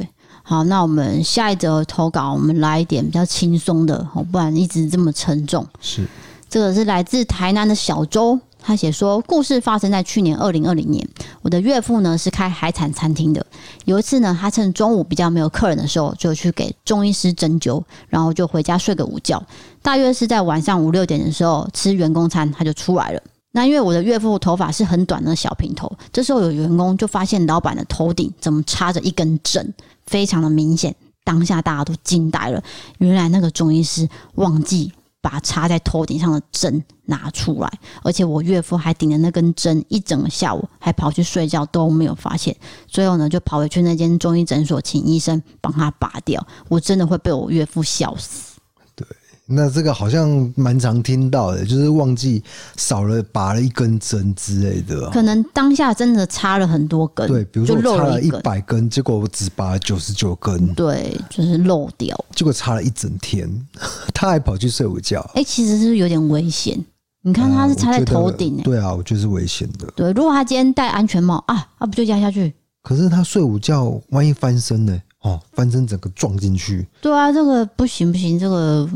[0.42, 5.66] 好，那我们下一则投稿，我们来一点比较轻松的，不然一直这么沉重。
[5.80, 6.06] 是，
[6.46, 8.38] 这个是来自台南的小周。
[8.62, 11.06] 他写说，故事发生在去年二零二零年。
[11.42, 13.44] 我的岳父呢是开海产餐厅的。
[13.84, 19.42] 有一次呢，他趁中午比较没有客人的时候，就去给中医师针灸，然后就回家睡个午觉。
[19.82, 23.22] 大约是在晚上五六点的时候吃员工餐，他就出来了。
[23.52, 29.74] 那因为我的岳父头发是很短的小平头，这时候有员工就发现老板的头顶怎么插着一根针，
[30.06, 30.94] 非常的明显。
[31.24, 32.62] 当下大家都惊呆了，
[32.98, 34.92] 原来那个中医师忘记。
[35.22, 37.70] 把插在头顶上的针拿出来，
[38.02, 42.56] 而且我岳父还顶着那根针一整个下午，还跑去睡觉都没有发现。
[42.86, 46.46] 最后呢，就跑回去那间中医诊所，请医生帮他拔掉。
[46.68, 48.58] 我真的会被我岳父笑死。
[48.94, 49.06] 对
[49.52, 52.40] 那这个好像蛮常听到的，就是忘记
[52.76, 55.10] 少了拔了一根针之类的。
[55.10, 62.16] 可能当下真的插了很多根，对，比如说我插了一百根，结果我只拔了九十九根，对，就是漏掉。
[62.36, 63.50] 结果插了一整天，
[64.14, 65.20] 他还跑去睡午觉。
[65.34, 66.78] 哎、欸，其实是有点危险。
[67.22, 69.86] 你看他是插在头顶、欸，对啊，我觉得是危险的。
[69.94, 72.52] 对，如果他今天戴安全帽啊，啊不就压下去？
[72.82, 75.02] 可是他睡午觉，万一翻身呢？
[75.20, 76.86] 哦，翻身整个撞进去。
[77.02, 78.88] 对啊，这个不行不行，这个。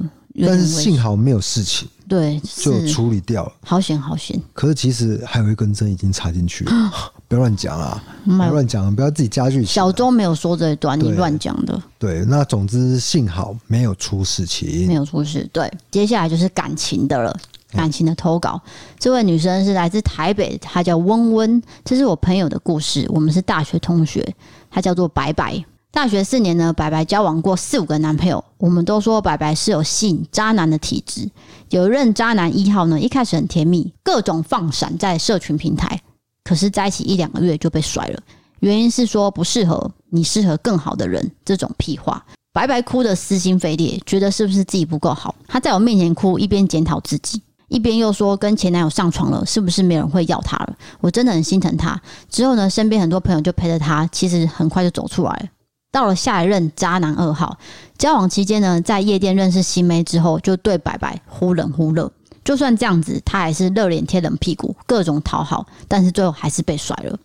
[0.45, 3.53] 但是幸好没有事情，对，就处理掉了。
[3.63, 4.37] 好险，好险！
[4.53, 6.91] 可是其实还有一根针已经插进去了，
[7.29, 8.03] 不要乱讲啊！
[8.25, 9.65] 不要乱讲，不要自己加剧。
[9.65, 11.81] 小周没有说这一段，你乱讲的。
[12.01, 15.49] 对，那总之幸好没有出事情，没有出事。
[15.53, 17.39] 对，接下来就是感情的了，
[17.75, 18.61] 感情的投稿。
[18.99, 23.07] 这位女生是来自台北，她叫温温，这是我朋友的故事。
[23.11, 24.35] 我们是大学同学，
[24.71, 25.63] 她叫做白白。
[25.91, 31.31] 大学四年呢，白白交往过四五个男朋友，我们都说白白是有吸引渣男的体质。
[31.69, 36.01] 有一任渣男一号呢，一开始很甜蜜，各种放闪在社群平台，
[36.43, 38.21] 可是在一起一两个月就被甩了，
[38.59, 41.31] 原因是说不适合你，适合更好的人。
[41.45, 45.33] 这种屁话，白白哭得撕心肺裂，觉得是不是自己不够好？
[45.47, 50.77] 她在我面前哭，一边检讨自己，一边又说跟前男友上床了，是不是没人会要她了？
[51.01, 52.01] 我真的很心疼她。
[52.29, 55.51] 之后呢，身边很多朋友就陪着她，其实很快就走出来。
[55.91, 57.57] 到了下一任渣男二号，
[57.97, 62.11] 交往期间呢，在夜店认识新妹之后，就对白白忽冷忽热。
[62.45, 67.17] 就算这样子，他还是热脸贴冷屁股，各种讨好，但是最后还是被甩了。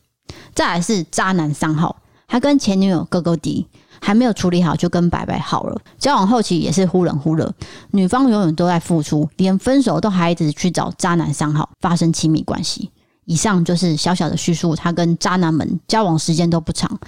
[0.53, 1.95] 再来是渣男三号，
[2.27, 3.67] 他跟前女友勾勾滴，
[4.01, 5.79] 还没有处理好就跟白白好了。
[5.97, 7.53] 交往后期也是忽冷忽热，
[7.91, 12.89] 女方永远都在付出，连分手都还一直去找渣男三号发生亲密关系。
[13.25, 16.99] 以上就是小小的叙述，他跟渣男们交往时间都不长。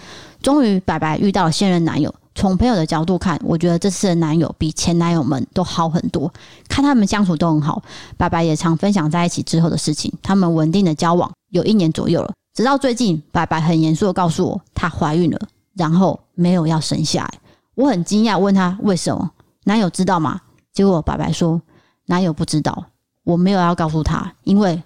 [0.41, 2.13] 终于，白白遇到了现任男友。
[2.35, 6.31] 从朋友的角度看，我觉得这次的男友比前男友们都好很多。
[6.69, 7.81] 看他们相处都很好，
[8.17, 10.13] 白白也常分享在一起之后的事情。
[10.21, 15.39] 他们稳定的交往有一年左右了，直到最近，白白很严肃的告诉我她怀孕了，
[15.75, 17.39] 然后没有要生下来。
[17.75, 19.31] 我很惊讶，问他为什么？
[19.63, 20.41] 男友知道吗？
[20.73, 21.61] 结果白白说
[22.05, 22.85] 男友不知道，
[23.23, 24.81] 我没有要告诉他，因为。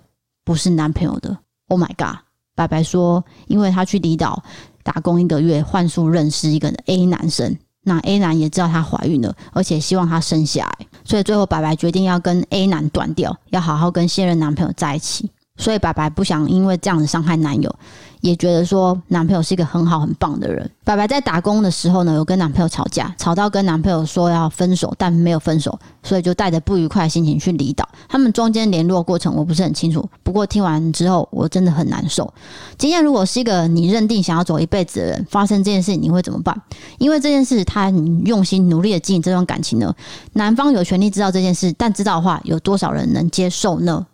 [0.47, 1.35] 不是男朋友的
[1.69, 2.19] ，Oh my god！
[2.53, 4.43] 白白说，因为他去离岛
[4.83, 15.31] 打工一个月，换宿认识一个 A 男生，那 A 男也知道她怀孕了，而且希望她生下来，所以最后白白决定要跟 A 男断掉，要好好跟现任男朋友在一起。
[15.57, 17.73] 所以白白不想因为这样子伤害男友，
[18.21, 20.69] 也觉得说男朋友是一个很好很棒的人。
[20.83, 27.87] 白白在打工的时候呢，有跟男朋友吵架，吵到跟男朋友说要分手，但没有分手，所以就带着不愉快的心情去离岛。
[28.09, 32.31] 他们中间联络过程我不是很清楚，不过听完之后我真的很难受。
[32.77, 36.55] 今天如果是一个你认定想要走一辈子的人，发生这件事你会怎么办？
[36.99, 39.95] 因为这件事他很用心努力的经营这段感情呢，
[40.33, 44.05] 男方有权利知道这件事，但知道的话有多少人能接受呢？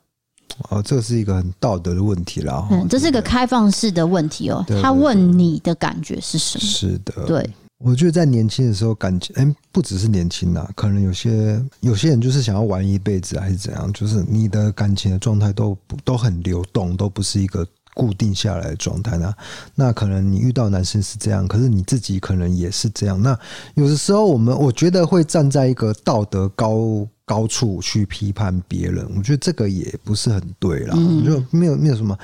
[0.69, 2.67] 哦，这是一个很道德的问题啦。
[2.71, 4.63] 嗯，这是一个开放式的问题哦。
[4.81, 6.63] 他问你的感觉是什么？
[6.63, 7.49] 是的，对。
[7.83, 13.91] 我觉得在年轻的时候，感情哎，不只是年轻呐，可能有些有些人就是想要玩一辈子，还是怎样？
[13.91, 19.33] 就是你的感情的状态都都很流动，都不是一个固定下来的状态呢。
[19.73, 23.19] 那可能你遇到男生是这样，可是你自己可能也是这样。
[23.19, 23.35] 那
[23.73, 27.07] 有的时候，我们我觉得会站在一个道德高。
[27.31, 30.93] 高处去批判别人，我觉得这个也不是很对啦。
[30.97, 32.17] 嗯、就没有没有什么，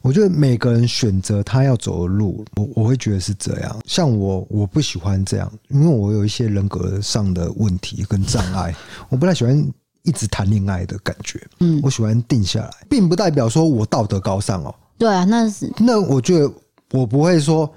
[0.00, 3.76] 我觉得每个人选择他要走的路，我我会觉得是这样。
[3.84, 8.72] 像我，我不喜欢这样，因为我有一些人格上的问题跟障碍，
[9.08, 9.72] 我不太喜欢
[10.04, 11.44] 一直谈恋爱的感觉。
[11.58, 14.72] 嗯，我喜欢定下来，并不代表说我道德高尚哦。
[14.96, 16.48] 对啊，那是那我觉得
[16.92, 17.68] 我不会说，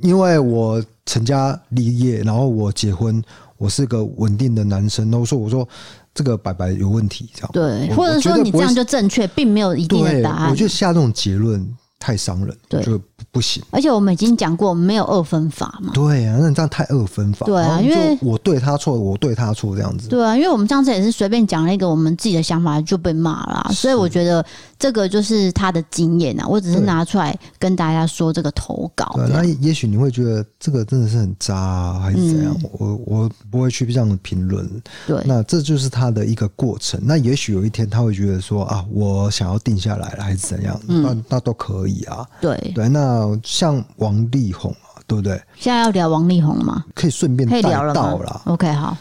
[0.00, 3.22] 因为我成家立业，然后我结婚，
[3.58, 5.68] 我是个稳定的男生，然后说我说。
[6.14, 10.50] 这个白白有问题，这样对，或者说你这样就正确，并没有一定的答案。
[10.50, 13.00] 我觉得下这种结论太伤人，对，就
[13.30, 13.62] 不行。
[13.70, 15.92] 而且我们已经讲过，没有二分法嘛。
[15.94, 17.46] 对啊，那你这样太二分法。
[17.46, 20.08] 对啊，因为我对他错，我对他错这样子。
[20.08, 24.44] 对啊，因为我们上次也是随便讲了一个我们自己的想法就被骂了，所以我觉得
[24.76, 26.44] 这个就是他的经验啊。
[26.48, 29.14] 我只是拿出来跟大家说这个投稿。
[29.30, 32.52] 那也许你会觉得这个真的是很渣啊，还是怎样？
[32.64, 34.68] 嗯、我我不会去这样的评论。
[35.06, 37.00] 对，那这就是他的一个过程。
[37.04, 40.80] 那也许有一天他会觉得说啊，我想要定下来了，还是怎样？
[40.88, 42.26] 嗯、那那都可以啊。
[42.40, 45.40] 对对，那像王力宏啊，对不对？
[45.56, 46.84] 现在要聊王力宏了吗？
[46.94, 48.42] 可以顺便带到了。
[48.46, 48.96] OK，好。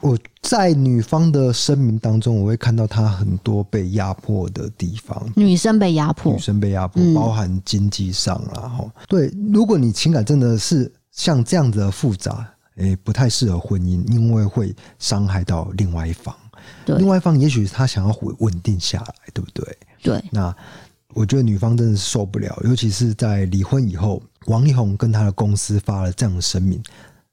[0.00, 5.20] 我在女方的声明当中，我会看到她很多被压迫的地方。
[5.34, 8.60] 女生被压迫，女生被压迫，包含经济上啦。
[8.60, 12.46] 哈、嗯，对，如果你情感真的是像这样子的复杂，
[12.76, 16.32] 诶，不太适合婚姻，因为会伤害到另外一方。
[16.86, 19.78] 对，另外一方也许他想要稳稳定下来，对不对？
[20.00, 20.54] 对，那。
[21.18, 26.80] 我觉得女方真的是受不了，尤其是在离婚以后，王力宏跟他的公司发了这样的声明，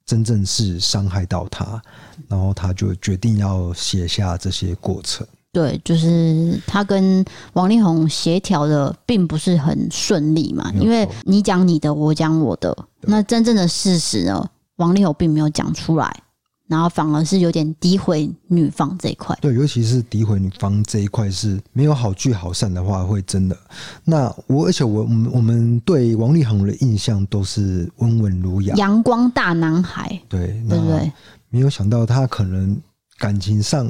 [0.08, 1.80] 真正是伤害到他，
[2.28, 5.26] 然后他就决定要写下这些过程。
[5.52, 7.24] 对，就是他跟
[7.54, 16.24] 王力宏协调的并不是很顺利嘛，因为你讲你的，我讲我的，那真正的事实呢，王力宏并没有讲出来。
[16.68, 23.58] 然后反而是有点诋毁女方这一块，对，尤其是诋毁女方这一块是没有好聚好散的话，会真的。
[24.04, 31.12] 那我而且我我们我们对王力宏的印象都是温文儒雅、阳光大男孩，对，对不对？
[31.50, 32.82] 没有想到他可能
[33.18, 33.88] 感情上。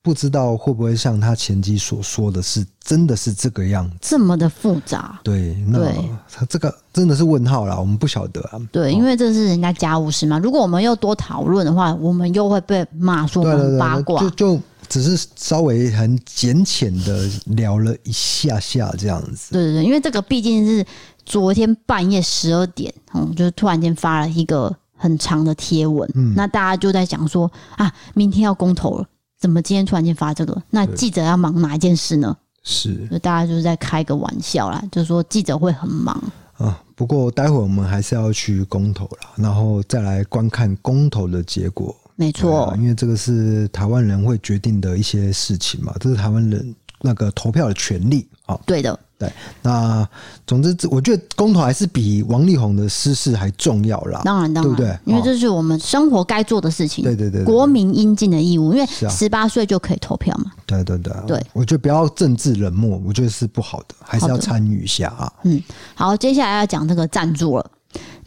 [0.00, 5.20] 不知道会不会像他前妻所说的是，真的是这个样子，这么的复杂？
[5.22, 5.92] 对，那
[6.30, 8.58] 他这个真的是问号啦，我们不晓得啊。
[8.72, 10.38] 对，因为这是人家家务事嘛。
[10.38, 14.20] 如果我们又多讨论的话，我们又会被骂说我们八卦。
[14.20, 19.52] 就就只是稍微很浅浅的聊了一下下这样子。
[19.52, 20.86] 对对对，因为这个毕竟是
[21.26, 29.04] 昨天半夜十二点，嗯，就是突然间发了一个很长的贴文，嗯，那大家就在讲说啊，明天要公投了。
[29.38, 30.62] 怎么今天突然间发这个？
[30.70, 32.36] 那记者要忙哪一件事呢？
[32.64, 36.20] 是，就大家就是在开个玩笑啦，就是说记者会很忙
[36.56, 36.82] 啊。
[36.94, 41.96] 不过待会儿我们还是要去公投啦，然后再来观看公投的结果。
[42.16, 48.58] 没错，因为这个是台湾人会决定的一些事情嘛，这是台湾人那个投票的权利啊。
[48.66, 48.98] 对的。
[49.18, 49.28] 对，
[49.62, 50.08] 那
[50.46, 54.22] 总之，我觉得公投还是比王力宏的私事还重要啦。
[54.24, 54.96] 当然，当然，对不对？
[55.06, 57.02] 因为这是我们生活该做的事情。
[57.02, 60.52] 对对对，国民应尽的义务，因为十八岁就可以投票嘛。
[60.64, 65.32] 对对对，对，我觉得不要政治冷漠，我觉得是不好的，还是要参与一下啊。
[65.42, 65.60] 嗯，
[65.96, 67.70] 好，接下来要讲这个赞助了。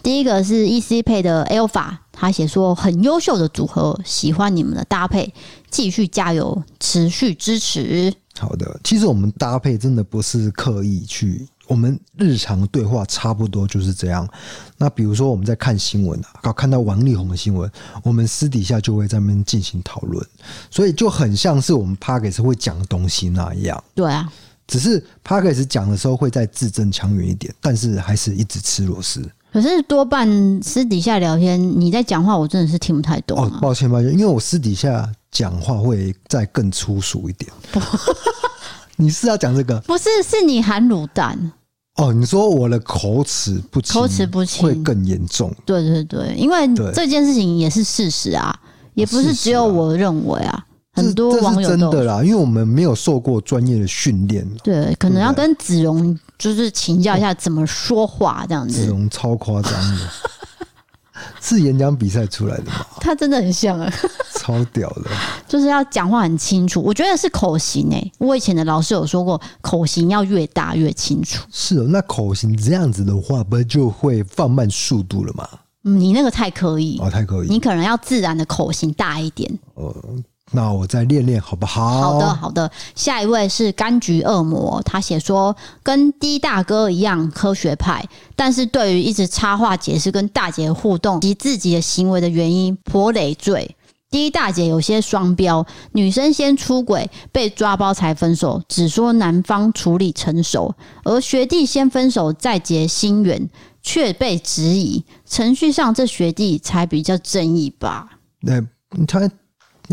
[0.03, 5.33] 第一个是 EC Pay 的 Alpha，他写说很优秀的组合，喜欢你们的搭配，
[5.69, 8.13] 继续加油，持续支持。
[8.39, 14.27] 好的，其实我们搭配真的不是刻意去，我们日常对话差不多就是这样。
[14.77, 17.69] 那比如说我们在看新闻啊，看到王力宏的新闻，
[18.03, 20.25] 我们私底下就会在那边进行讨论，
[20.69, 23.83] 所以就很像是我们 Podcast 会讲的东西那样。
[23.93, 24.31] 对啊，
[24.65, 29.29] 只是 Podcast 讲的时候会再字正腔圆一点，但是还是一直吃螺丝。
[29.51, 30.27] 可是多半
[30.63, 33.51] 私底下聊天，你在讲话，我真的是听不太懂啊。
[33.53, 37.51] 哦，抱歉抱歉，因为我私底下讲话会再更粗俗一点。
[38.95, 39.79] 你是要讲这个？
[39.81, 41.51] 不是，是你含卤蛋。
[41.97, 45.53] 哦，你说我的口齿不清，口齿不清会更严重。
[45.65, 48.57] 对对对，因为这件事情也是事实啊，
[48.93, 50.65] 也不是只有我认为啊。
[50.93, 58.85] 很多网友都真的啦，因为我们没有受过专业的训练，对，可能要跟子榕就是请教一下怎么说话这样子。
[58.85, 60.09] 子榕超夸张的，
[61.39, 62.83] 是演讲比赛出来的吗？
[62.99, 63.93] 他真的很像啊，
[64.33, 65.11] 超屌的，
[65.47, 66.81] 就是要讲话很清楚。
[66.81, 71.45] 我觉得是口型诶、欸，我以前的老师有说过，口型要越大越清楚。
[71.51, 75.47] 是哦，那口型这样子的话，不就会放慢速度了吗？
[75.83, 79.59] 嗯，你那个太刻意哦，太刻意，你可能要自然的口型大一点。
[79.75, 79.95] 哦。
[80.53, 82.01] 那我再练练好不好？
[82.01, 82.69] 好的，好的。
[82.93, 93.75] 下一位是柑橘恶魔，他写说跟 D 大哥一样科学派，但是对于一直插话解释跟大姐互动及自己的行为的原因颇累赘。
[94.09, 100.75] D 大姐有些双标，女生先出轨被抓包才分手，只说男方处理成熟，
[101.05, 103.49] 而学弟先分手再结新缘，
[103.81, 105.05] 却被质疑。
[105.25, 108.09] 程序上这学弟才比较正义吧？
[108.41, 108.61] 那
[109.05, 109.31] 他。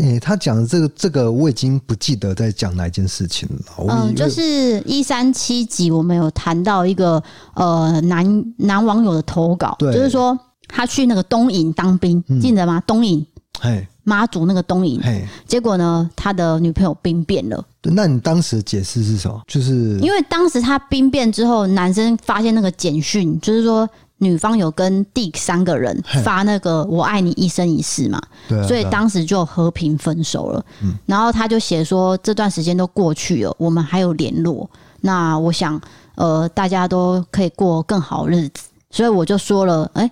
[0.01, 3.85] 诶、欸，他讲的这个这个我已经不记得在讲哪一件事情了。
[3.87, 7.21] 嗯，就是一三七集，我们有谈到一个
[7.53, 10.37] 呃男男网友的投稿，就是说
[10.67, 12.81] 他去那个东营当兵，嗯、记得吗？
[12.87, 13.25] 东营，
[13.59, 17.63] 嘿，妈祖那个东营，嘿，结果呢，他的女朋友兵变了。
[17.83, 19.41] 那你当时的解释是什么？
[19.47, 23.87] 就是因为当时他兵变之后，男生发现那个简讯，就是说。
[24.19, 28.21] 女方有跟第三个人发那个“我爱你一生一世”嘛，
[28.67, 30.65] 所以当时就和平分手了。
[30.83, 34.69] 嗯然后他就写说，这段时间都过去了，我们还有联络。
[35.01, 35.79] 那我想，
[36.15, 38.63] 呃，大家都可以过更好日子。
[38.91, 40.09] 所以我就说了，哎，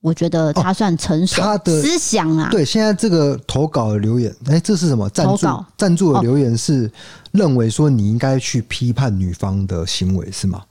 [0.00, 2.48] 我觉得他算成熟，他的思想啊。
[2.50, 5.08] 对，现在这个投稿的留言，哎，这是什么？
[5.10, 6.90] 赞助赞助的留言是
[7.32, 10.62] 认为说你应该去批判女方的行为是吗？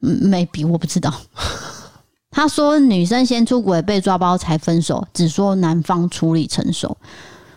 [0.00, 1.12] 嗯，maybe 我不知道。
[2.34, 6.96] 他说：“女生先出轨被抓包才分手，只说男方处理成熟。”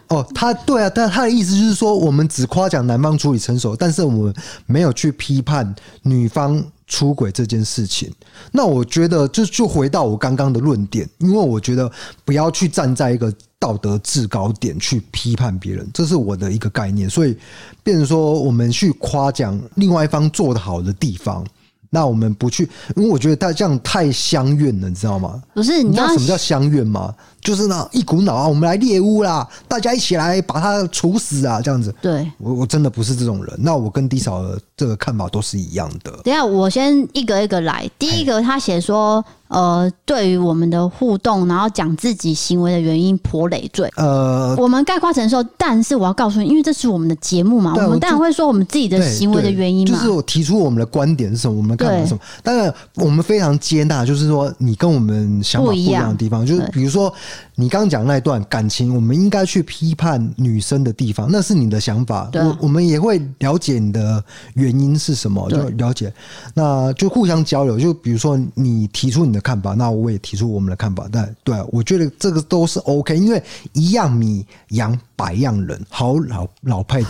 [0.09, 4.33] 哦，他对啊，但他的意思就是说，我们只夸奖男方处理成熟，但是我们
[4.67, 8.09] 没有去批判女方出轨这件事情。
[8.51, 11.91] 那我觉得，就就回到我刚刚的论点，因为我觉得
[12.23, 17.09] 不要去站在一个道德制高点去批判别人，这是我的一个概念。
[17.09, 17.35] 所以，
[17.83, 21.43] 变成说我们去夸奖另外一方做得好的地方。
[21.89, 25.41] 那我们不去，因为我觉得他这样太相怨了，你知道吗？
[25.53, 27.13] 不是，你知道什么叫相怨吗？
[27.47, 31.95] 就是呢一股脑啊，我们来猎巫啦，大家一起来把它处死啊，这样子。
[32.01, 33.55] 对，我我真的不是这种人。
[33.59, 36.11] 那我跟低嫂的这个看法都是一样的。
[36.25, 37.89] 等一下，我先一个一个来。
[37.97, 39.23] 第一个，他写说。
[39.49, 43.89] 呃，对于我们的互动，然后讲自己行为的原因颇累赘。
[43.95, 49.97] 呃，我们概括承受，但是我要告诉你，因为这是我们的节目嘛，我们当然会说我们自己的行为的原因嘛。
[49.97, 52.19] 就是我提出我们的观点是什么，我们看什么。
[52.43, 57.13] 当然，我们非常接纳，就是说你跟我们想法不一样的地方，就是比如说
[57.55, 62.29] 你刚刚讲那一段感情，我们应该去批判女生的地方，那是你的想法。
[62.33, 64.21] 我我们也会了解你的
[64.55, 66.13] 原因是什么，就了解，
[66.53, 67.79] 那就互相交流。
[67.79, 69.37] 就比如说你提出你的。
[69.37, 71.07] 的看法，那我也提出我们的看法。
[71.11, 73.39] 但对啊，我觉得这个都是 OK，因为
[73.73, 77.09] 一样米养百样人，好老老派的，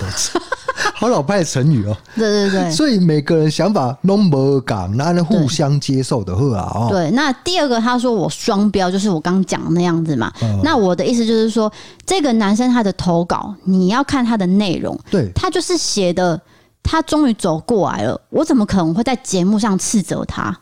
[0.99, 1.95] 好老派的成语哦。
[2.15, 6.89] 对对对， 所以每个人想法都不讲，那互相接受的话啊。
[6.89, 10.33] 对，那第二个他说我双标，就是我刚讲的那样子嘛。
[10.41, 11.71] 嗯、那我的意思就是说，
[12.03, 16.41] 这个男生他的投稿，你要看他的内容，对，他就是写的，
[16.81, 20.57] 他终于走过来了，我怎么可能会在节目上斥责他？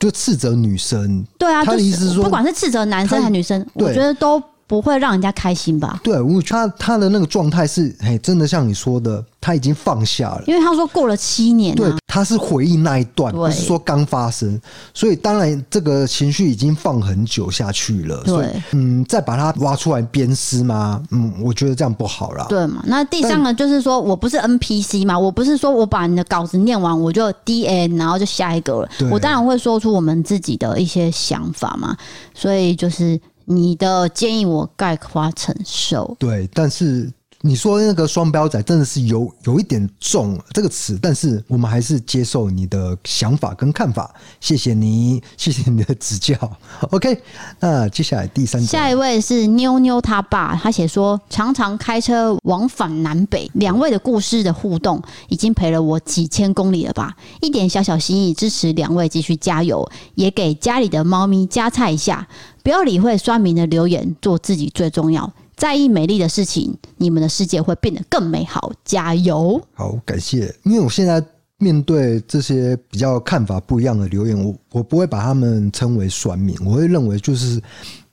[0.00, 6.00] 就斥责女生，对啊，他的意思是说，不管是斥责男生还是女生，我觉得都不会让人家开心吧？
[6.02, 9.24] 对，我他他的那个状态是，嘿，真的像你说的。
[9.40, 14.60] 他已经放下了，因为他说过了七年，对，他是回忆那一段，不是说刚发生，
[14.92, 18.22] 所以当然这个情绪已经放很久下去了。
[18.24, 21.02] 对，嗯，再把它挖出来鞭尸吗？
[21.12, 22.46] 嗯，我觉得这样不好啦。
[22.48, 22.82] 对嘛？
[22.86, 28.88] 那第三个就是说我不是 NPC 嘛，我不是说我把你的稿子念完我就 DN，然后就下一个了。
[29.10, 31.96] 我当然会说出我们自己的一些想法嘛。
[32.34, 36.16] 所以就是你的建议我概括承受。
[36.18, 37.08] 对，但是。
[37.42, 46.34] 你说那个双标仔真的是有有一点重这个词，但是我们还是接受你的想法跟看法，谢谢你， 谢谢你的指教。
[46.90, 47.16] OK，
[47.60, 57.14] 那接下来第三，下一位是妞妞他爸，他写说常常开车往返南北，两位的故事的互动已经陪了我几千公里了吧？
[57.40, 62.26] 一点小小心意支持两位继续加油，也给家里的猫咪加菜一下，
[62.64, 65.32] 不要理会酸民的留言，做自己最重要。
[65.58, 68.72] 在意美丽的事情，你们的世界会变得更美好。
[68.84, 69.60] 加油！
[69.74, 70.54] 好，感谢。
[70.62, 71.22] 因为我现在
[71.58, 77.60] 面对这些比较看法不一样的留言，我我不会把他们称为酸民，我会认为就是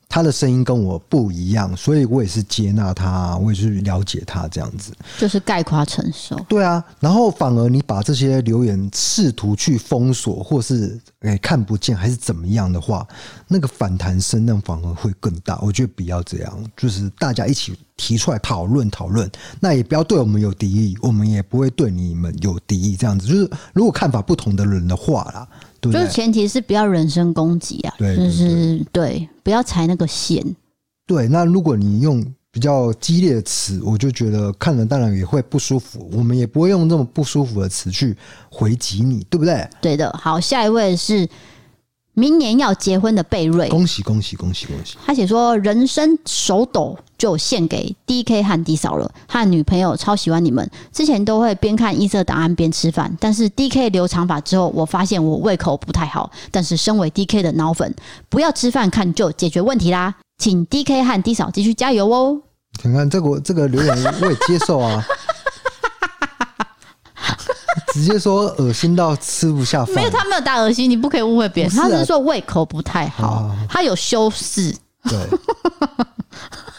[0.07, 6.35] 他的声音跟我不一样，所以我也是接纳他，我也是了解他这样子，就是概括承受。
[6.47, 13.05] 对啊，然后反而你把这些留言试图去封锁，或是诶看不见，还是怎么样的话，
[13.47, 15.59] 那个反弹声量反而会更大。
[15.61, 19.29] 我觉得不要这样，就是大家一起提出来讨论讨论，
[19.59, 22.95] 那也不要对我们有敌意，我们也不会对你们有敌意。
[22.95, 25.47] 这样子，就是如果看法不同的人的话啦。
[25.91, 30.43] 就是前提是不要人身攻击啊，对，就是对，不要踩那个线。
[31.05, 36.09] 对，那如果你用比较激烈的词，我就觉得看了当然也会不舒服。
[36.13, 38.15] 我们也不会用这么不舒服的词去
[38.49, 39.67] 回击你，对不对？
[39.81, 40.11] 对的。
[40.21, 41.27] 好，下一位是。
[42.15, 44.97] 明年要结婚的贝瑞，恭喜恭喜恭喜恭喜！
[45.05, 50.67] 他写说人生手抖就献给 D K 和 D 嫂了，和女朋友超喜欢你们。
[50.93, 56.31] 之前都会边看异色档案边吃饭，但是 D K 留长发之后，我发现我胃口不太好。
[56.51, 57.93] 但是身为 D K 的脑粉，
[58.29, 62.41] 不要吃饭看就解决问题啦，请 D K 和 D 嫂继续加油哦！
[62.81, 65.05] 看看这个这个留言我也接受啊。
[67.95, 74.75] 直接说恶心到吃不下饭，没有，他没有打恶心，你不可以误会别人，是啊、他是说胃口不太好，啊、他有修饰。
[75.09, 75.17] 对，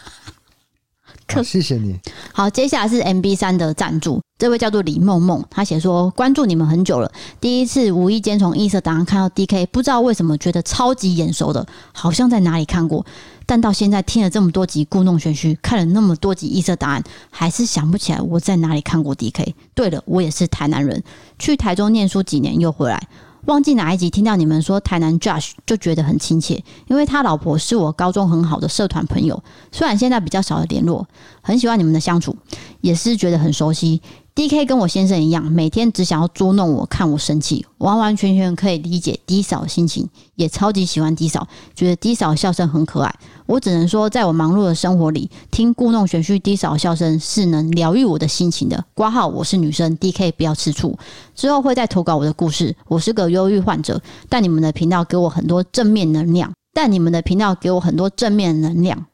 [1.27, 1.99] 可谢谢你。
[2.31, 7.11] 好，接下来是 MB 三的赞助，这位叫做李梦梦，他写说关注你们很久了，
[7.41, 13.05] 第一次无意间从异色档案看到 DK，不知道为什么觉得超级眼熟的，好像在哪里看过。
[13.45, 19.53] 但到现在听了这么多集故弄玄虚，看了那么多集异色档案，还是想不起来我在哪里看过 DK。
[19.73, 21.01] 对了，我也是台南人，
[21.39, 23.01] 去台中念书几年又回来，
[23.47, 29.41] 忘记哪一集听到你们说台南 Josh 就觉得很亲切，因为他老婆是我高中很好的社团朋友，
[29.71, 31.07] 虽然现在比较少的联络，
[31.41, 32.35] 很喜欢你们的相处，
[32.81, 34.01] 也是觉得很熟悉。
[34.37, 43.11] D K 跟我先生一样，每天只想要捉弄我，看我生气，完完全全可以理解 D 嫂的心情，也超级喜欢 D 嫂，觉得 D 嫂笑声很可爱。
[43.47, 48.85] 我只能说，在我忙碌的生活里，听故弄玄虚 D 嫂笑声是能疗愈我的心情的。
[48.93, 50.95] 挂号，我是女生，D K 不要吃醋。
[51.33, 52.75] 之后会再投稿我的故事。
[52.87, 59.07] 我是个忧郁患者，但你们的频道给我很多正面能量，但你们的频道给我很多正面能量。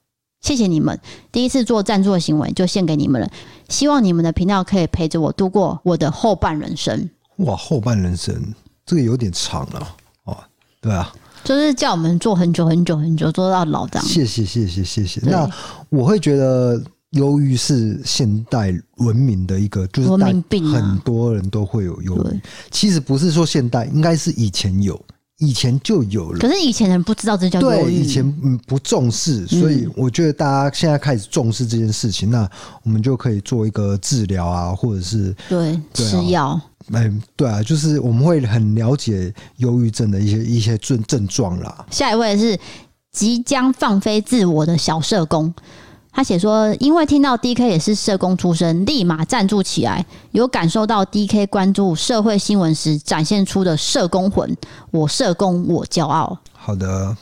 [0.43, 0.99] 谢谢你们，
[1.31, 3.27] 第一次做赞助的行为就献给你们了。
[3.69, 7.09] 希望你们的频道可以陪着我度过我的后半人生。
[7.37, 8.53] 哇，后半人生
[8.85, 10.37] 这个有点长了哦。
[10.81, 11.11] 对啊，
[11.45, 14.05] 就是叫我们做很久很久很久，做到老这样。
[14.05, 15.21] 谢谢谢谢谢谢。
[15.23, 15.49] 那
[15.89, 16.79] 我会觉得
[17.11, 22.41] 忧郁是现代文明的一个，就是文明病，很多人都会有忧郁。
[22.69, 25.01] 其实不是说现代，应该是以前有。
[25.45, 27.59] 以前就有了，可是以前人不知道这叫。
[27.59, 32.49] 对，以前嗯不重视，所以我觉得大家现在开始重视这件事情，嗯、那
[32.83, 36.59] 我们就可以做一个治疗啊，或者是对，吃药。
[36.91, 41.85] 嗯，对啊，就是我们会很了解忧郁症的一些一些症症状啦。
[41.91, 42.59] 下一位是
[43.11, 45.53] 即将放飞自我的小社工。
[46.15, 54.55] 他写说，因为听到 DK 也是社工出身，立马赞助起来，有感受到 DK 关注社会新闻时展现出的社工魂。
[54.91, 56.37] 我社工，我骄傲。
[56.53, 57.17] 好的，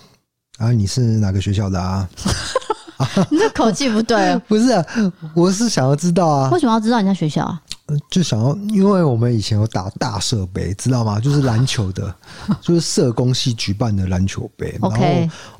[0.57, 2.09] 啊，你是哪个学校的啊？
[3.31, 4.37] 你这口气不对。
[4.47, 4.85] 不是啊，
[5.33, 6.49] 我是想要知道啊。
[6.51, 7.61] 为什么要知道人家学校啊？
[8.09, 11.17] 就想要，因为我们以前有打大社杯，知道吗？
[11.17, 12.13] 就是篮球的，
[12.61, 14.77] 就是社工系举办的篮球杯。
[14.81, 14.97] 然后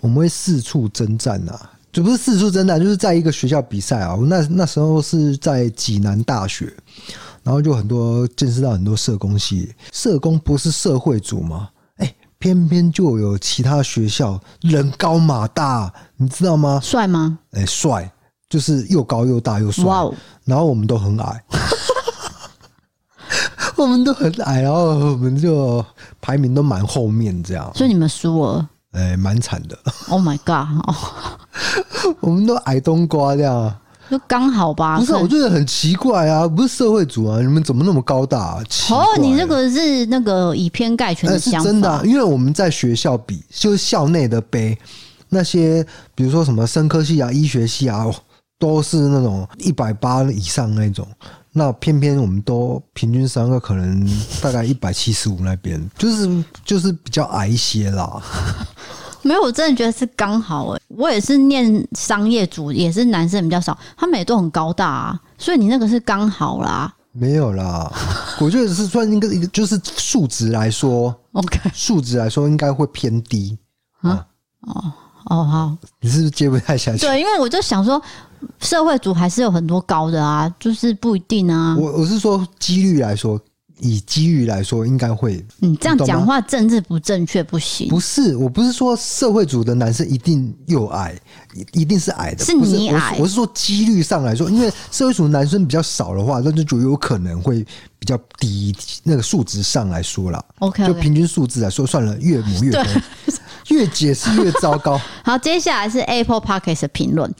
[0.01, 1.71] 我们会四处征战啊。
[1.91, 4.15] 就不是四处征战，就是在一个学校比赛啊。
[4.27, 6.73] 那那时候是在济南大学，
[7.43, 9.73] 然后就很多见识到很多社工系。
[9.91, 11.69] 社工不是社会组吗？
[11.97, 16.79] 哎、欸，偏偏就有其他学校人高马大，你知道吗？
[16.81, 17.39] 帅吗？
[17.51, 18.09] 哎、欸，帅，
[18.49, 19.83] 就是又高又大又帅。
[19.83, 20.13] 哇哦！
[20.45, 21.43] 然后我们都很矮，
[23.75, 25.85] 我们都很矮，然后我们就
[26.21, 27.69] 排名都蛮后面这样。
[27.75, 28.69] 所以你们输了。
[28.91, 29.77] 哎，蛮惨的。
[30.09, 30.67] Oh my god！
[30.85, 30.95] 哦，
[32.19, 33.73] 我们都矮冬瓜这样，
[34.09, 34.99] 就刚好吧。
[34.99, 38.63] 不是，我觉得很奇怪啊，不是社会主啊，你们怎么那么高大啊？
[38.91, 41.59] 哦，你这个是那个以偏概全的想法。
[41.59, 44.77] 是真的啊，因为我们在学校比，就是校内的杯，
[45.29, 48.05] 那些比如说什么生科系啊、医学系啊，
[48.59, 51.07] 都是那种一百八以上那种。
[51.53, 54.09] 那偏偏我们都平均三个可能
[54.41, 58.21] 大概一百七十五那边， 就是就是比较矮一些啦。
[59.21, 60.81] 没有，我真的觉得是刚好诶。
[60.87, 65.19] 我也是念商业组，也是男生比较少，他们也都很高大啊。
[65.37, 66.91] 所以你那个是刚好啦。
[67.11, 67.91] 没有啦，
[68.39, 73.57] 我觉得是算一个一个，就是数值来说，OK，数值来说应该会偏低
[73.99, 74.25] 啊。
[74.61, 74.93] 哦
[75.25, 76.99] 哦好，你是不是接不太下去？
[76.99, 78.01] 对，因为我就想说。
[78.59, 81.75] 社会组还是有很多高的啊，就是不一定啊。
[81.77, 83.39] 我我是说几率来说，
[83.79, 85.43] 以几率来说，应该会。
[85.59, 87.87] 你这样讲话政治不正确不行。
[87.87, 91.15] 不是，我不是说社会组的男生一定又矮，
[91.73, 92.45] 一定是矮的。
[92.45, 93.17] 是你矮。
[93.19, 97.65] 我是说几率上来说，因为社会组的男生比较少的话，那就就有可能会
[97.97, 98.75] 比较低。
[99.03, 102.83] 那个数值上来说啦 OK，就平均数字来说，算了，越母越多，
[103.69, 104.99] 越解释越糟糕。
[105.25, 107.33] 好，接下来是 Apple Podcast 的评论。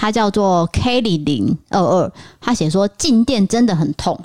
[0.00, 4.20] 他叫做 Kelly 零二二，他写说静电真的很痛，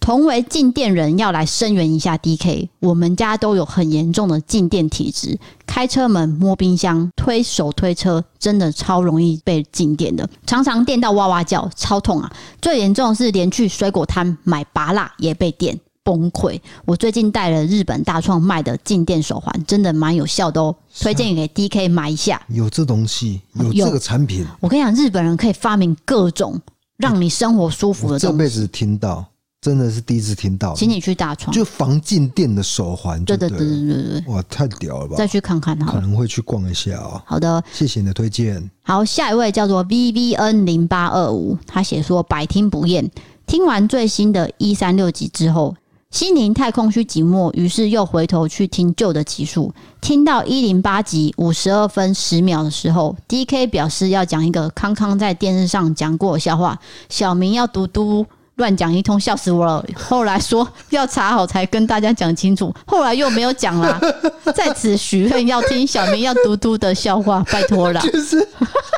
[0.00, 2.70] 同为静电人要来声援一下 DK。
[2.80, 12.32] 我们家都有很严重的静电体质，开车门、摸冰箱、推手推车，真的超容易被静电的，常常电到哇哇叫，超痛啊！
[12.62, 15.78] 最严重的是连去水果摊买芭乐也被电。
[16.04, 16.60] 崩溃！
[16.84, 22.40] 我最近戴了日本大创卖的静电手环，真的蛮有效的哦，推荐给 DK 买一下。
[22.48, 24.44] 有这东西，有这个产品。
[24.60, 26.60] 我跟你讲，日本人可以发明各种
[26.96, 28.26] 让你生活舒服的东西。
[28.26, 29.24] 这辈子听到，
[29.60, 30.74] 真的是第一次听到。
[30.74, 33.24] 请你去大创，就防静电的手环。
[33.24, 34.24] 对对对对对对！
[34.26, 35.16] 哇，太屌了吧！
[35.16, 37.22] 再去看看哈，可能会去逛一下哦。
[37.24, 38.68] 好的，谢谢你的推荐。
[38.82, 43.08] 好，下一位叫做 VVN 零八二五，他写说百听不厌，
[43.46, 45.76] 听完最新的一三六集之后。
[46.12, 56.76] 心灵太空虚寂寞，于是又回头去听旧的集数，听到一零八集五十二分十秒的时候，DK 表示要讲一个康康在电视上讲过的笑话，
[57.08, 59.82] 小明要嘟嘟乱讲一通，笑死我了。
[59.96, 63.98] 后来说要查好才跟大家讲清楚，后来又没有讲啦。
[64.54, 67.98] 在此许愿要听小明要嘟嘟的笑话，拜托了。
[68.02, 68.48] 就是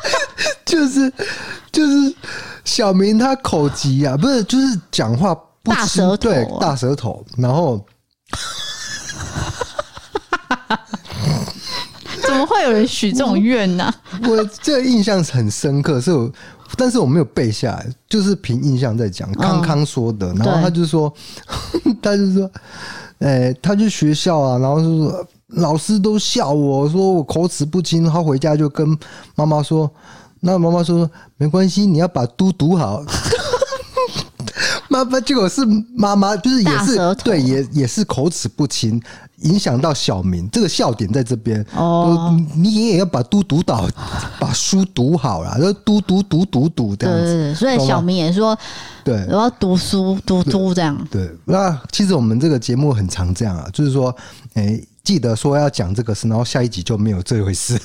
[0.65, 1.13] 就是
[1.71, 2.13] 就是
[2.65, 5.33] 小明他口急啊，不是就是讲话。
[5.65, 7.83] 大舌头、啊，对，大舌头，然后
[12.21, 13.95] 怎么会有人许这种愿呢、啊？
[14.27, 16.31] 我这个印象很深刻，是我，
[16.77, 19.31] 但是我没有背下来，就是凭印象在讲。
[19.33, 21.13] 康康说的，然后他就说，
[22.01, 22.49] 他就说，
[23.19, 28.97] 哎、欸，他去学校啊，然后就说老师都笑我说我口齿不清，他回家就跟
[29.35, 29.89] 妈妈说，
[30.39, 33.03] 那妈妈说没关系，你要把都读好。
[34.95, 35.61] 妈妈，结果是
[35.95, 39.01] 妈妈，就是也是对，也也是口齿不清，
[39.41, 40.49] 影响到小明。
[40.49, 43.87] 这个笑点在这边哦，你也要把都读到，
[44.39, 47.23] 把书读好了，就读读读读读这样子。
[47.23, 48.57] 对对对，所以小明也说，
[49.03, 50.97] 对，我要读书读读这样。
[51.11, 54.15] 对，那其实我们这个节目很常这样啊，就是说，
[54.53, 57.79] 哎，记得说要讲这个事，然后下一集就没有这回事。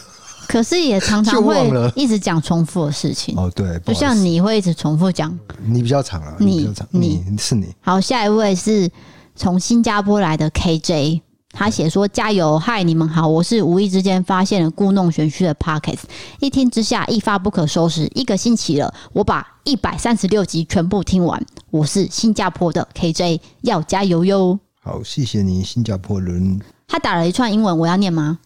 [0.50, 7.72] 可是也常常会一直讲重复的事情哦，对，就像你会一直重复讲，你比较长啊，你比较长，你，你是你。
[7.80, 8.90] 好，下一位是
[9.36, 11.20] 从新加坡来的 KJ，
[11.52, 15.98] 他写说加油，嗨，你们好，我是无意之间发现了故弄玄虚的 Pocket
[16.40, 21.40] 一听之下一发不可收拾，一个星期了，我把一百三十六集全部听完。
[21.70, 24.58] 我是新加坡的 KJ，要加油哟。
[24.82, 26.60] 好，谢谢你，新加坡人。
[26.88, 28.40] 他打了一串英文，我要念吗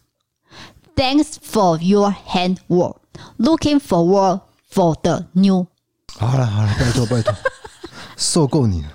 [0.97, 2.97] ？Thanks for your handwork.
[3.39, 4.41] Looking forward
[4.71, 5.67] for the new.
[6.17, 7.35] 好了好了，拜托拜托，
[8.17, 8.89] 受够你了，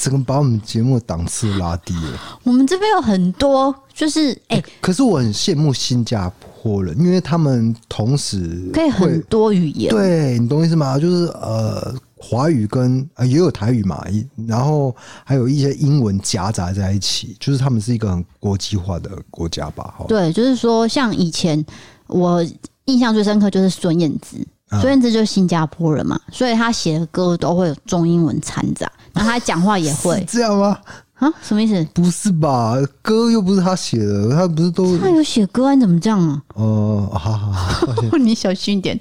[0.00, 2.20] 整个把我们节目档次拉低了。
[2.42, 6.30] 我们这边有很多，就是哎、可是我很羡慕新加
[6.62, 9.90] 坡人，因为他们同时可以很多语言。
[9.90, 10.98] 对，你懂意思吗？
[10.98, 11.94] 就是呃。
[12.24, 14.02] 华语跟呃也有台语嘛，
[14.48, 19.94] 然后还有一些英文夹杂在一起，就是他们是一个很国际化的国家吧？
[20.08, 21.62] 对，就是说像以前
[22.06, 22.42] 我
[22.86, 24.38] 印象最深刻就是孙燕姿，
[24.70, 30.78] 孙燕姿就是新加坡人嘛，所以他写的歌都会有中英文掺杂， 然后他讲话也会这样吗？
[31.14, 31.86] 啊，什么意思？
[31.94, 32.74] 不是吧？
[33.00, 36.42] 歌又不是他写的，他不是都他有写歌，你怎么这样啊？
[36.56, 37.86] 哦、呃，好好好，
[38.18, 38.98] 你小心一点，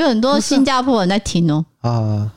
[0.00, 1.64] 有很多新加坡人在听哦。
[1.80, 2.30] 啊，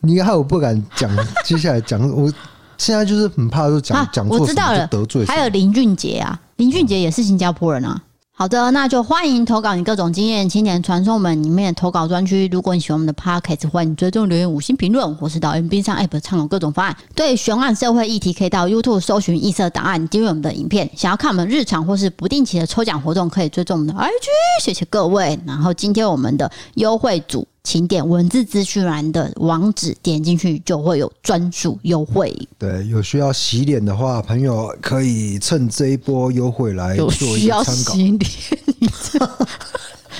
[0.00, 1.10] 你害我不敢讲，
[1.44, 2.32] 接下来讲，我
[2.78, 5.24] 现在就是很怕说讲讲错什么得罪。
[5.26, 8.00] 还有林俊杰啊，林俊杰也是新加坡人啊。
[8.42, 12.48] 好的，那就欢迎投稿你各种经验，青年传送门里面的投稿专区。
[12.50, 16.96] 如果你喜欢我们的 Podcast，欢迎追踪留言、五星评论，或是到 MB 上 App 畅游各种方案。
[17.14, 20.90] 对悬案社会议题，可以到 YouTube 搜寻异色档案，订阅我们的影片。
[20.96, 24.10] 想要看我们日常或是不定期的抽奖活动，可以追踪我们的 IG。
[24.60, 25.38] 谢谢各位。
[25.46, 27.46] 然后今天我们的优惠组。
[27.64, 32.36] 请点文字资讯栏的网址，点进去就会有专属优惠。
[32.58, 37.64] 对，有需要洗脸的话，朋友可以趁这一波优惠来做一个参考。
[37.64, 38.30] 有需要洗脸？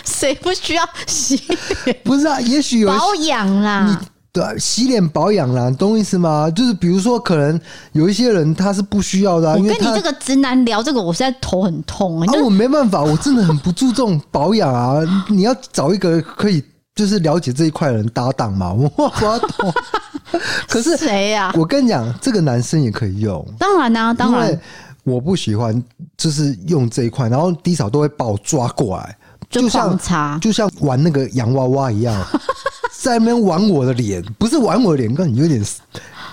[0.04, 1.36] 谁不需要洗
[1.84, 1.98] 脸？
[2.04, 4.00] 不是啊，也许有保养啦。
[4.32, 6.48] 对，洗脸保养啦，懂我意思吗？
[6.48, 9.56] 就是比如说，可能有一些人他是不需要的啊。
[9.58, 12.32] 我跟你这个直男聊这个，我现在头很痛啊。
[12.42, 15.00] 我没办法，我真的很不注重保养啊。
[15.28, 16.62] 你要找一个可以。
[16.94, 19.72] 就是了解这一块的人搭档嘛， 我我懂。
[20.68, 21.52] 可是谁呀？
[21.56, 23.46] 我跟你讲，这个男生也可以用。
[23.58, 24.58] 当然啦、啊，当然。
[25.04, 25.82] 我不喜欢，
[26.16, 29.18] 就是用这一块，然后低嫂都会把我抓过来，
[29.50, 29.98] 就像
[30.40, 32.14] 就像玩那个洋娃娃一样，
[33.02, 35.60] 在那边玩我的脸，不是玩我的脸，感觉有点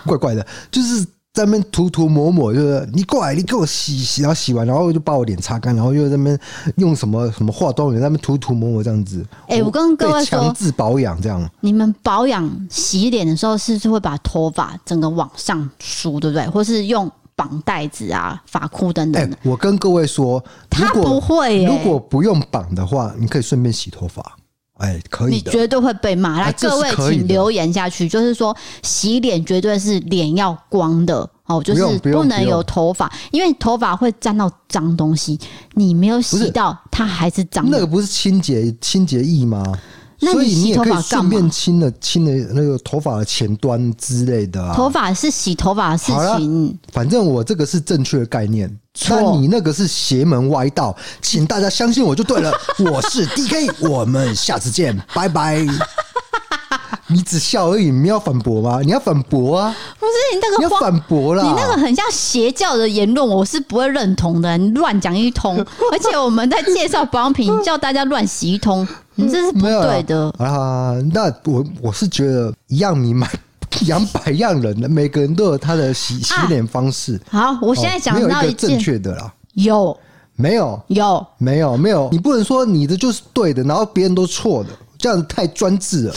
[0.06, 1.04] 怪怪的，就是。
[1.32, 6.40] 在那边涂涂抹抹，就是你过来，你给我洗洗，然后洗完，然后就把我脸擦干，然后又在那边
[6.78, 9.26] 用什么什么化妆品在那边涂涂抹抹这样子。
[9.44, 11.48] 哎、欸，我跟各位说，强制保养这样。
[11.62, 16.48] 你们保养洗脸的时候，是不是会把头发整个往上梳，对不对？
[16.50, 19.50] 或是用绑带子啊、发箍等等的、欸？
[19.50, 21.66] 我跟各位说，他不会、欸。
[21.66, 24.36] 如果不用绑的话，你可以顺便洗头发。
[24.80, 26.42] 哎、欸，可以，你绝对会被骂。
[26.42, 35.40] 来，各位请留言下去，就是说洗脸绝对是脸要光的哦，就是不能有头发，因为头发会沾到脏东西，
[35.74, 37.66] 你没有洗到，它还是脏。
[37.70, 39.64] 那个不是清洁清洁液吗？
[40.20, 44.74] 所以你也可以顺便清了清了那个头发的前端之类的啊。
[44.76, 48.70] 头发是洗头发的事情，反正我这个是正确的概念。
[49.08, 52.52] 那你那个是邪门歪道，请大家相信我就对了。
[52.92, 55.66] 我是 DK， 我们下次见，拜拜。
[57.12, 58.82] 你只笑而已，你要反驳吗？
[58.84, 59.76] 你要反驳啊！
[60.00, 61.42] 不是你那个，你要反驳啦！
[61.44, 64.56] 你那个很像邪教的言论，我是不会认同的。
[64.60, 65.58] 你乱讲一通，
[65.92, 68.88] 而且我们在介绍保养品，叫大家乱洗一通，
[69.20, 70.96] 你这是不对的啊！
[71.14, 73.30] 那我我是觉得一样米买
[73.86, 77.20] 养百样人的，每个人都有他的洗洗脸方式。
[77.30, 79.98] 好，我现在讲到一个正确的啦，有
[80.36, 80.82] 没有？
[80.88, 81.76] 有没有？
[81.78, 82.10] 没有？
[82.12, 84.70] 你不能说你的就是对的，然后别人都错的。
[84.98, 86.14] 这样子太专制了，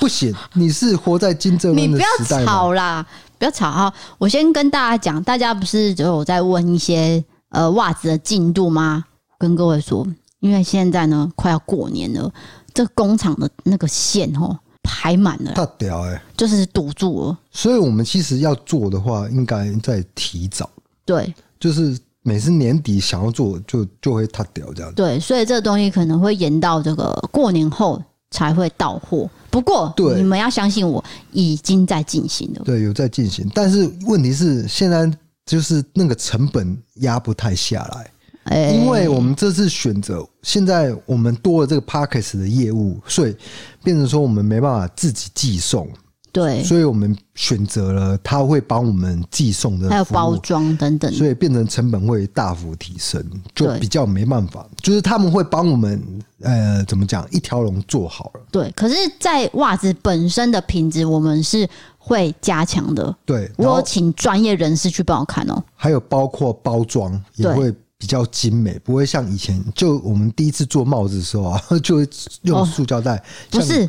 [0.00, 0.34] 不行！
[0.54, 2.38] 你是活在金正恩的时代吗？
[2.38, 3.06] 你不要吵啦，
[3.38, 3.92] 不要吵哈！
[4.16, 9.04] 我先跟大家讲，大家不是就有在问一些呃袜子的进度吗？
[9.38, 10.06] 跟各位说，
[10.42, 12.30] 因为现在呢快要过年了，
[12.74, 17.38] 这工厂的那个线哦排满了，太屌哎，就是堵住了。
[17.50, 20.68] 所以我们其实要做的话，应该在提早。
[21.06, 24.96] 对，就是每次年底想要做，就就会太屌这样子。
[24.96, 28.02] 对，所以这个东西可能会延到这个过年后。
[28.34, 29.28] 才会到货。
[29.50, 32.62] 不过，对你们要相信我，已经在进行了。
[32.64, 33.46] 对，有在进行。
[33.54, 35.06] 但是问题是，现在
[35.44, 38.10] 就是那个成本压不太下来。
[38.44, 43.36] 欸、因为我们这次选择，现在我们多了这个 Podcast 的业务，所以
[43.84, 45.88] 变成说我们没办法自己寄送。
[46.32, 53.22] 对，所以我们选择了他会帮我们寄送的，还有包装等等，所以变成成本会大幅提升，
[53.54, 54.66] 就比较没办法。
[54.80, 56.02] 就是他们会帮我们，
[56.40, 58.40] 呃，怎么讲，一条龙做好了。
[58.50, 61.68] 对，可是，在袜子本身的品质，我们是
[61.98, 63.14] 会加强的。
[63.26, 65.62] 对，我请专业人士去帮我看哦。
[65.74, 67.70] 还有包括包装也会
[68.02, 72.04] 比较精美，不会像以前，就我们第一次做帽子的时候啊， 就
[72.42, 73.88] 用塑胶袋，不是。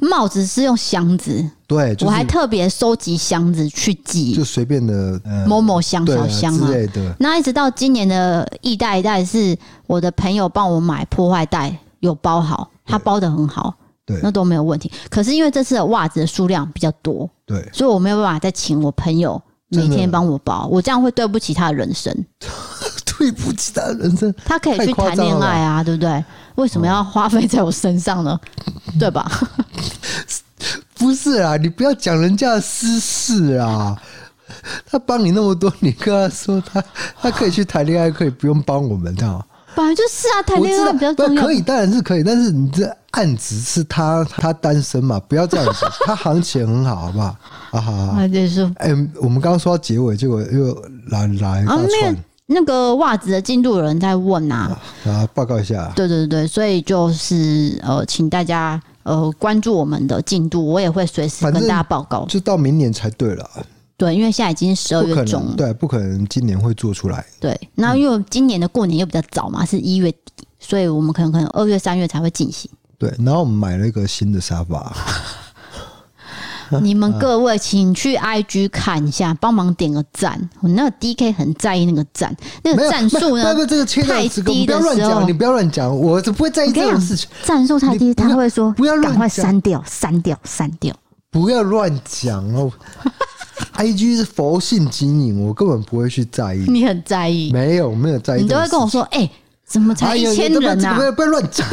[0.00, 7.14] 帽子是用箱子，对，我还特别收集箱子去寄，就随便的某某箱小箱之类的。
[7.18, 9.54] 那一直到今年的一代一代，是
[9.86, 13.74] 我的朋友帮我买破坏袋，有包好，他包的很好，
[14.06, 14.90] 对，那都没有问题。
[15.10, 19.38] 可是因为这次的袜子的数量比较多，对，所以我没有办法再请我朋友
[19.68, 22.10] 每天帮我包，我这样会对不起他的人生，
[23.18, 24.34] 对不起他的人生。
[24.44, 26.24] 他可以去谈恋爱啊，对不对？
[26.56, 28.38] 为什么要花费在我身上呢？
[28.98, 29.30] 对吧？
[30.96, 33.96] 不是啊，你不要讲人家的私事啊。
[34.86, 36.82] 他帮你那么多，你跟他说他
[37.20, 39.44] 他可以去谈恋爱，可以不用帮我们，这样。
[39.74, 41.42] 本来就是啊，谈恋爱比较重要。
[41.42, 45.84] 可以，当然是可以，但是你这案子是他他单身嘛，不要这样子。
[46.06, 47.36] 他行情很好，好不好？
[47.72, 48.62] 啊好，那就是。
[48.76, 50.72] 哎，我们刚刚说到结尾，结果又
[51.08, 52.24] 来来一大串。
[52.46, 55.90] 那个袜子的进度有人在问啊，啊，报告一下。
[55.96, 62.26] 对对对，所以就是呃，请大家呃关注我们的进度，我也会随时跟大家报告。
[62.26, 63.48] 就到明年才对了。
[63.96, 67.24] 对，因为现在已经十二月中，对，不可能今年会做出来。
[67.40, 72.70] 对，那因为今年的过年又比较早嘛，是一月底，所以我们可能可能二月、三月才会进行。
[72.98, 74.92] 对，然后我们买了一个新的沙发。
[76.82, 80.38] 你们各位，请去 IG 看一下，帮忙点个赞。
[80.60, 83.54] 我那个 DK 很在意那个赞，那个赞数呢？
[84.06, 87.28] 太低的时候，你不要乱讲，我是不会在意这种事情。
[87.42, 90.94] 赞数太低，他会说不要赶快删掉，删掉，删掉。
[91.30, 92.70] 不要乱讲哦。
[93.76, 96.64] IG 是佛性经营，我根本不会去在意。
[96.68, 97.52] 你很在意？
[97.52, 98.42] 没有，没有在意。
[98.42, 99.28] 你都会跟我说，哎，
[99.66, 100.94] 怎么才一千人啊？
[100.94, 101.66] 不要不要乱讲。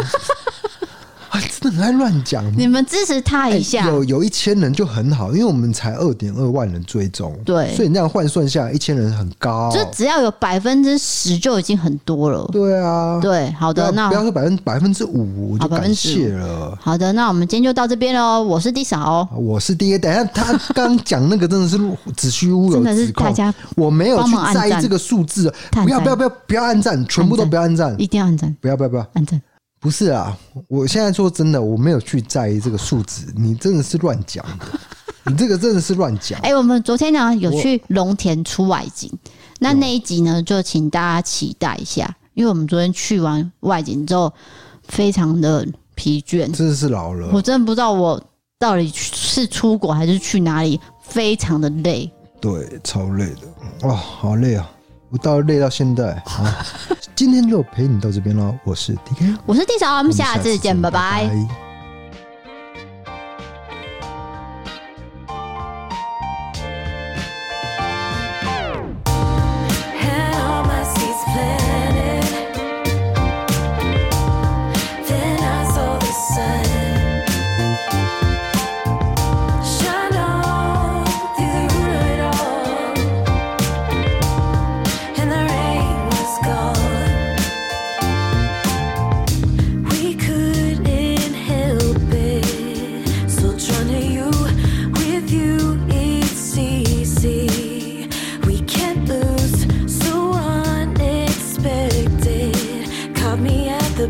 [1.71, 2.43] 真的很爱乱讲。
[2.57, 12.47] 你们支持他一下，欸、有有一千人就很好，因为我们才二点二万人追踪，对，所以那样换算下来，一千人很高，就只要有百分之十就已经很多了。
[12.51, 16.77] 对啊，对，好的，那不要说百分百分之五，我就感谢了。
[16.81, 18.41] 好的，那我们今天就到这边喽。
[18.43, 19.97] 我是 D 嫂，我是 D A。
[19.97, 21.77] 等一下，他刚讲那个真的是
[22.17, 29.07] 子虚乌有，真的是大家我没有去在意这个数字，不要不要不要不要按赞，全部都不要按赞，一定要按赞，不要不要不要。
[29.13, 29.41] 按赞。
[29.81, 33.33] 不是啊，我现在说真的，我没有去在意这个数字。
[33.35, 34.79] 你真的是乱讲的，
[35.25, 36.39] 你这个真的是乱讲。
[36.41, 39.11] 哎，我们昨天呢有去龙田出外景，
[39.59, 44.31] 那那一集呢就请大家期待一下，因为我们昨天去完外景之后，
[44.87, 47.31] 非常的疲倦，真的是老了。
[47.33, 48.23] 我真的不知道我
[48.59, 52.11] 到底是出国还是去哪里，非常的累。
[52.39, 54.69] 对，超累的，哇，好累啊！
[55.09, 56.65] 我到累到现在啊。
[57.21, 61.27] 今天就陪你到这边了，我是 DK，我是 D 嫂，我们下次见，拜拜。
[61.27, 61.70] 拜拜。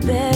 [0.02, 0.31] bed.